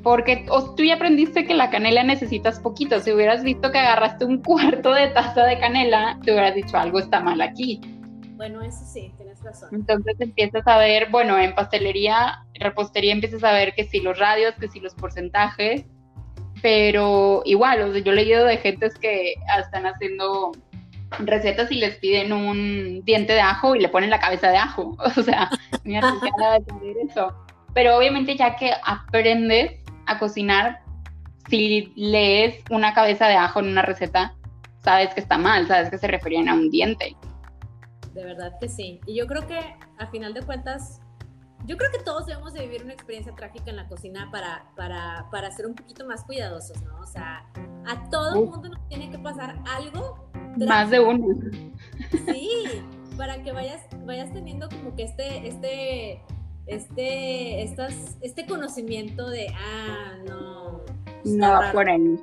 Porque 0.03 0.45
tú 0.75 0.84
ya 0.84 0.95
aprendiste 0.95 1.45
que 1.45 1.53
la 1.53 1.69
canela 1.69 2.03
necesitas 2.03 2.60
poquito. 2.60 2.99
Si 2.99 3.13
hubieras 3.13 3.43
visto 3.43 3.71
que 3.71 3.79
agarraste 3.79 4.25
un 4.25 4.38
cuarto 4.43 4.93
de 4.93 5.08
taza 5.08 5.45
de 5.45 5.58
canela, 5.60 6.19
te 6.23 6.34
hubieras 6.34 6.56
dicho 6.56 6.75
algo 6.77 6.99
está 6.99 7.21
mal 7.21 7.39
aquí. 7.39 7.79
Bueno, 8.36 8.62
eso 8.62 8.84
sí, 8.86 9.13
tienes 9.15 9.41
razón. 9.41 9.69
Entonces 9.71 10.19
empiezas 10.19 10.67
a 10.67 10.77
ver, 10.77 11.10
bueno, 11.12 11.39
en 11.39 11.56
pastelería, 11.56 12.43
repostería 12.56 13.13
empiezas 13.13 13.43
a 13.45 13.53
ver 13.53 13.73
que 13.73 13.86
si 13.86 14.01
los 14.01 14.19
radios, 14.19 14.53
que 14.56 14.67
si 14.67 14.82
los 14.82 14.95
porcentajes, 14.95 15.86
pero 16.63 17.41
igual, 17.43 17.82
o 17.82 17.91
sea, 17.91 18.02
yo 18.02 18.13
he 18.13 18.15
leído 18.15 18.45
de 18.45 18.56
gentes 18.56 18.97
que 18.97 19.36
están 19.60 19.86
haciendo 19.86 20.54
recetas 21.19 21.69
y 21.69 21.76
les 21.76 21.97
piden 21.97 22.32
un 22.32 23.02
diente 23.04 23.34
de 23.34 23.41
ajo 23.41 23.76
y 23.76 23.82
le 23.82 23.89
ponen 23.89 24.10
la 24.10 24.21
cabeza 24.21 24.49
de 24.49 24.58
ajo. 24.58 24.97
O 25.17 25.21
sea, 25.21 25.49
mira, 25.84 26.10
de 26.10 26.95
eso. 27.06 27.34
Pero 27.73 27.97
obviamente 27.97 28.38
ya 28.38 28.56
que 28.56 28.71
aprendes 28.86 29.73
a 30.06 30.17
cocinar, 30.17 30.80
si 31.49 31.91
lees 31.97 32.63
una 32.69 32.93
cabeza 32.93 33.28
de 33.28 33.36
ajo 33.36 33.60
en 33.60 33.67
una 33.67 33.82
receta, 33.82 34.34
sabes 34.80 35.13
que 35.13 35.19
está 35.19 35.38
mal, 35.38 35.67
sabes 35.67 35.89
que 35.89 35.97
se 35.97 36.08
referían 36.08 36.47
a 36.47 36.54
un 36.54 36.69
diente. 36.69 37.13
De 38.13 38.23
verdad 38.23 38.54
que 38.62 38.69
sí. 38.69 39.02
Y 39.06 39.15
yo 39.15 39.28
creo 39.28 39.45
que 39.45 39.60
a 39.97 40.08
final 40.08 40.34
de 40.34 40.43
cuentas 40.43 41.02
yo 41.65 41.78
creo 41.78 41.91
que 41.91 41.99
todos 41.99 42.26
debemos 42.26 42.54
de 42.54 42.62
vivir 42.62 42.84
una 42.84 42.93
experiencia 42.93 43.34
trágica 43.36 43.69
en 43.69 43.78
la 43.78 43.88
cocina 43.88 44.30
para, 44.32 44.65
para, 44.76 45.28
para 45.32 45.52
ser 45.52 45.67
un 45.67 45.76
poquito 45.76 46.06
más 46.06 46.23
cuidadosos, 46.23 46.82
¿no? 46.84 46.99
O 46.99 47.06
sea, 47.06 47.45
a 47.86 48.10
todo 48.10 48.41
el 48.41 48.49
mundo 48.49 48.69
nos 48.69 48.88
tiene 48.89 49.10
que 49.10 49.19
pasar 49.19 49.58
algo. 49.65 50.30
Más 50.58 50.89
de 50.89 50.99
uno. 50.99 51.28
Sí, 52.26 52.84
para 53.17 53.41
que 53.43 53.52
vayas, 53.52 53.82
vayas 54.06 54.32
teniendo 54.34 54.69
como 54.69 54.95
que 54.95 55.04
este, 55.04 55.47
este, 55.47 56.21
este, 56.67 57.63
estas, 57.63 58.17
este 58.21 58.45
conocimiento 58.45 59.30
de, 59.30 59.47
ah, 59.56 60.17
no. 60.28 60.82
No 61.23 61.49
va 61.49 61.71
por 61.71 61.89
ahí 61.89 62.17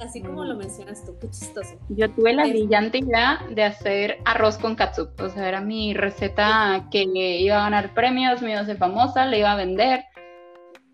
así 0.00 0.22
como 0.22 0.44
lo 0.44 0.56
mencionas 0.56 1.04
tú, 1.04 1.16
qué 1.20 1.30
chistoso. 1.30 1.78
Yo 1.88 2.10
tuve 2.10 2.32
la 2.32 2.46
brillante 2.46 2.98
idea 2.98 3.40
de 3.50 3.64
hacer 3.64 4.18
arroz 4.24 4.58
con 4.58 4.74
katsup, 4.74 5.20
o 5.20 5.28
sea, 5.28 5.48
era 5.48 5.60
mi 5.60 5.94
receta 5.94 6.86
que 6.90 7.02
iba 7.04 7.58
a 7.58 7.64
ganar 7.64 7.94
premios, 7.94 8.42
me 8.42 8.50
iba 8.50 8.60
a 8.60 8.62
hacer 8.62 8.78
famosa, 8.78 9.26
le 9.26 9.38
iba 9.38 9.52
a 9.52 9.56
vender. 9.56 10.04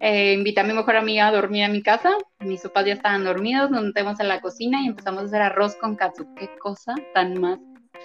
Eh, 0.00 0.34
invité 0.34 0.60
a 0.60 0.64
mi 0.64 0.74
mejor 0.74 0.96
amiga 0.96 1.28
a 1.28 1.32
dormir 1.32 1.64
a 1.64 1.68
mi 1.68 1.82
casa, 1.82 2.10
mis 2.40 2.60
sopas 2.60 2.84
ya 2.84 2.92
estaban 2.92 3.24
dormidos, 3.24 3.70
nos 3.70 3.82
metemos 3.82 4.20
en 4.20 4.28
la 4.28 4.40
cocina 4.40 4.82
y 4.82 4.88
empezamos 4.88 5.22
a 5.22 5.26
hacer 5.26 5.42
arroz 5.42 5.74
con 5.76 5.96
katsup. 5.96 6.28
Qué 6.36 6.50
cosa 6.58 6.94
tan 7.14 7.40
más 7.40 7.58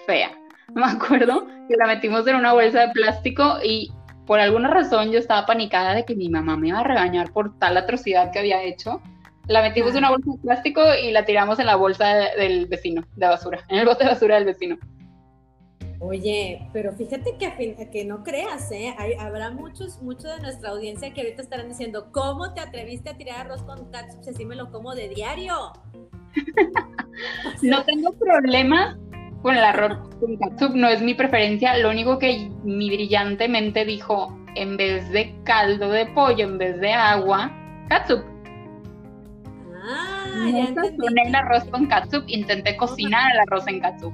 fea. 0.05 0.31
Me 0.73 0.85
acuerdo 0.85 1.47
que 1.67 1.75
la 1.77 1.87
metimos 1.87 2.25
en 2.27 2.37
una 2.37 2.53
bolsa 2.53 2.87
de 2.87 2.93
plástico 2.93 3.57
y 3.61 3.91
por 4.25 4.39
alguna 4.39 4.69
razón 4.69 5.11
yo 5.11 5.19
estaba 5.19 5.45
panicada 5.45 5.93
de 5.93 6.05
que 6.05 6.15
mi 6.15 6.29
mamá 6.29 6.55
me 6.55 6.69
iba 6.69 6.79
a 6.79 6.83
regañar 6.83 7.33
por 7.33 7.57
tal 7.59 7.75
atrocidad 7.75 8.31
que 8.31 8.39
había 8.39 8.63
hecho 8.63 9.01
la 9.51 9.61
metimos 9.61 9.91
en 9.91 9.97
una 9.97 10.11
bolsa 10.11 10.31
de 10.31 10.37
plástico 10.39 10.81
y 11.03 11.11
la 11.11 11.25
tiramos 11.25 11.59
en 11.59 11.65
la 11.65 11.75
bolsa 11.75 12.07
del 12.37 12.67
vecino, 12.67 13.03
de 13.15 13.27
basura, 13.27 13.63
en 13.69 13.79
el 13.79 13.85
bote 13.85 14.03
de 14.03 14.11
basura 14.11 14.35
del 14.35 14.45
vecino. 14.45 14.77
Oye, 15.99 16.67
pero 16.73 16.93
fíjate 16.93 17.35
que, 17.37 17.89
que 17.91 18.05
no 18.05 18.23
creas, 18.23 18.71
¿eh? 18.71 18.95
habrá 19.19 19.51
muchos, 19.51 20.01
muchos 20.01 20.35
de 20.35 20.41
nuestra 20.41 20.71
audiencia 20.71 21.13
que 21.13 21.21
ahorita 21.21 21.43
estarán 21.43 21.69
diciendo, 21.69 22.11
¿cómo 22.11 22.55
te 22.55 22.61
atreviste 22.61 23.11
a 23.11 23.17
tirar 23.17 23.41
arroz 23.41 23.61
con 23.61 23.91
catsup 23.91 24.23
si 24.23 24.31
así 24.31 24.45
me 24.45 24.55
lo 24.55 24.71
como 24.71 24.95
de 24.95 25.09
diario? 25.09 25.73
no 27.61 27.83
tengo 27.83 28.13
problemas 28.13 28.97
con 29.43 29.55
el 29.55 29.63
arroz 29.63 29.99
con 30.19 30.37
catsup, 30.37 30.73
no 30.73 30.87
es 30.87 31.03
mi 31.03 31.13
preferencia, 31.13 31.77
lo 31.77 31.91
único 31.91 32.17
que 32.17 32.49
mi 32.63 32.89
brillantemente 32.89 33.85
dijo, 33.85 34.35
en 34.55 34.77
vez 34.77 35.07
de 35.11 35.35
caldo 35.43 35.91
de 35.91 36.07
pollo, 36.07 36.45
en 36.45 36.57
vez 36.57 36.79
de 36.81 36.93
agua, 36.93 37.51
catsup. 37.89 38.30
Ah, 40.41 40.49
ya 40.49 41.23
el 41.23 41.35
arroz 41.35 41.65
con 41.65 41.85
katsup, 41.85 42.23
intenté 42.27 42.75
cocinar 42.75 43.31
el 43.33 43.39
arroz 43.41 43.67
en 43.67 43.79
katsup. 43.79 44.13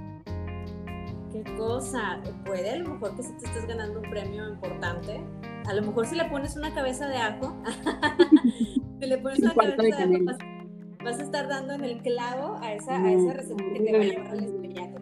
Qué 1.32 1.44
cosa, 1.56 2.20
puede 2.46 2.72
a 2.72 2.76
lo 2.78 2.90
mejor 2.90 3.16
que 3.16 3.24
si 3.24 3.32
te 3.38 3.46
estés 3.46 3.66
ganando 3.66 4.02
un 4.02 4.10
premio 4.10 4.50
importante, 4.50 5.24
a 5.68 5.74
lo 5.74 5.84
mejor 5.84 6.06
si 6.06 6.16
le 6.16 6.26
pones 6.26 6.58
una 6.58 6.74
cabeza 6.74 7.08
de 7.08 7.18
ajo, 7.18 7.56
si 9.00 9.06
le 9.06 9.18
pones 9.20 9.40
una 9.40 9.54
cabeza 9.54 10.06
de, 10.06 10.16
ajo, 10.16 10.38
vas, 11.04 11.20
a 11.20 11.24
estar 11.24 11.48
dando 11.48 11.74
en 11.74 11.84
el 11.86 12.02
clavo 12.02 12.58
a 12.62 12.74
esa, 12.74 12.98
a 12.98 13.12
esa 13.12 13.34
receta 13.34 13.64
que 13.74 13.80
te 13.80 13.92
va 13.92 14.00
a 14.00 14.04
llevar 14.04 14.28
al 14.28 14.44
estrellato. 14.44 14.97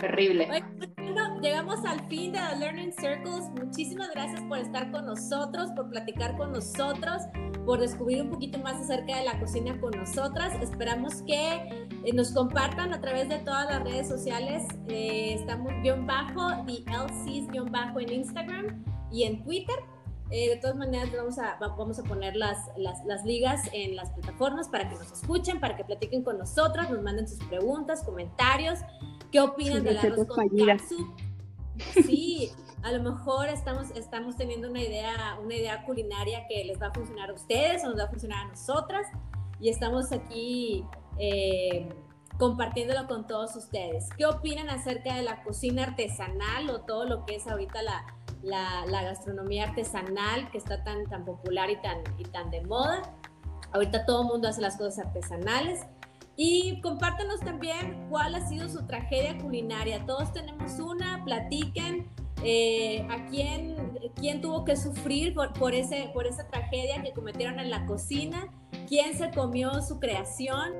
Terrible. 0.00 0.46
bueno, 0.46 1.40
llegamos 1.42 1.84
al 1.84 2.00
fin 2.08 2.32
de 2.32 2.38
The 2.38 2.56
Learning 2.56 2.92
Circles. 2.92 3.50
Muchísimas 3.50 4.10
gracias 4.14 4.40
por 4.42 4.58
estar 4.58 4.90
con 4.90 5.04
nosotros, 5.04 5.70
por 5.76 5.90
platicar 5.90 6.38
con 6.38 6.52
nosotros, 6.52 7.22
por 7.66 7.80
descubrir 7.80 8.22
un 8.22 8.30
poquito 8.30 8.58
más 8.58 8.80
acerca 8.80 9.18
de 9.18 9.24
la 9.24 9.38
cocina 9.38 9.78
con 9.78 9.90
nosotras. 9.92 10.54
Esperamos 10.62 11.22
que 11.22 11.86
eh, 12.04 12.12
nos 12.14 12.32
compartan 12.32 12.94
a 12.94 13.00
través 13.02 13.28
de 13.28 13.38
todas 13.40 13.66
las 13.66 13.84
redes 13.84 14.08
sociales. 14.08 14.66
Eh, 14.88 15.34
estamos 15.34 15.70
guion 15.82 16.06
bajo, 16.06 16.48
the 16.66 16.82
LCs 16.90 17.48
guion 17.50 17.70
bajo 17.70 18.00
en 18.00 18.12
Instagram 18.12 18.84
y 19.12 19.24
en 19.24 19.44
Twitter. 19.44 19.76
Eh, 20.30 20.48
de 20.48 20.56
todas 20.56 20.76
maneras, 20.76 21.10
vamos 21.14 21.38
a, 21.40 21.58
vamos 21.58 21.98
a 21.98 22.04
poner 22.04 22.36
las, 22.36 22.56
las, 22.76 23.04
las, 23.04 23.24
ligas 23.24 23.68
en 23.72 23.96
las 23.96 24.10
plataformas 24.12 24.68
para 24.68 24.88
que 24.88 24.94
nos 24.94 25.10
escuchen, 25.10 25.58
para 25.58 25.76
que 25.76 25.84
platiquen 25.84 26.22
con 26.22 26.38
nosotras, 26.38 26.88
nos 26.88 27.02
manden 27.02 27.26
sus 27.26 27.42
preguntas, 27.48 28.04
comentarios, 28.04 28.78
qué 29.30 29.40
opinan 29.40 29.82
de 29.82 29.92
la 29.92 30.00
arroz 30.00 30.26
con 30.26 30.48
katsu. 30.48 31.14
Sí, 32.04 32.52
a 32.82 32.92
lo 32.92 33.02
mejor 33.02 33.48
estamos, 33.48 33.90
estamos 33.92 34.36
teniendo 34.36 34.68
una 34.68 34.82
idea, 34.82 35.38
una 35.42 35.54
idea 35.54 35.84
culinaria 35.84 36.46
que 36.48 36.64
les 36.64 36.80
va 36.80 36.88
a 36.88 36.92
funcionar 36.92 37.30
a 37.30 37.34
ustedes 37.34 37.84
o 37.84 37.88
nos 37.88 37.98
va 37.98 38.04
a 38.04 38.08
funcionar 38.08 38.46
a 38.46 38.48
nosotras 38.48 39.06
y 39.60 39.68
estamos 39.68 40.12
aquí 40.12 40.84
eh, 41.18 41.88
compartiéndolo 42.38 43.06
con 43.06 43.26
todos 43.26 43.56
ustedes. 43.56 44.08
¿Qué 44.16 44.26
opinan 44.26 44.68
acerca 44.68 45.14
de 45.14 45.22
la 45.22 45.42
cocina 45.42 45.84
artesanal 45.84 46.70
o 46.70 46.82
todo 46.82 47.04
lo 47.04 47.24
que 47.24 47.36
es 47.36 47.46
ahorita 47.46 47.82
la 47.82 48.04
la, 48.42 49.02
gastronomía 49.02 49.64
artesanal 49.64 50.50
que 50.50 50.58
está 50.58 50.82
tan, 50.82 51.06
tan 51.06 51.24
popular 51.24 51.70
y 51.70 51.76
tan, 51.80 51.98
y 52.18 52.24
tan 52.24 52.50
de 52.50 52.62
moda. 52.62 53.02
Ahorita 53.72 54.04
todo 54.06 54.22
el 54.22 54.28
mundo 54.28 54.48
hace 54.48 54.60
las 54.60 54.76
cosas 54.76 55.06
artesanales. 55.06 55.86
Y 56.36 56.80
compártanos 56.80 57.40
también 57.40 58.06
cuál 58.08 58.34
ha 58.34 58.48
sido 58.48 58.68
su 58.68 58.86
tragedia 58.86 59.36
culinaria. 59.38 60.04
Todos 60.06 60.32
tenemos 60.32 60.78
una, 60.78 61.22
platiquen 61.24 62.08
eh, 62.42 63.06
a 63.10 63.26
quién, 63.26 63.76
quién 64.16 64.40
tuvo 64.40 64.64
que 64.64 64.76
sufrir 64.76 65.34
por, 65.34 65.52
por, 65.52 65.74
ese, 65.74 66.10
por 66.14 66.26
esa 66.26 66.46
tragedia 66.48 67.02
que 67.02 67.12
cometieron 67.12 67.60
en 67.60 67.70
la 67.70 67.84
cocina, 67.84 68.48
quién 68.88 69.16
se 69.16 69.30
comió 69.30 69.82
su 69.82 69.98
creación. 69.98 70.72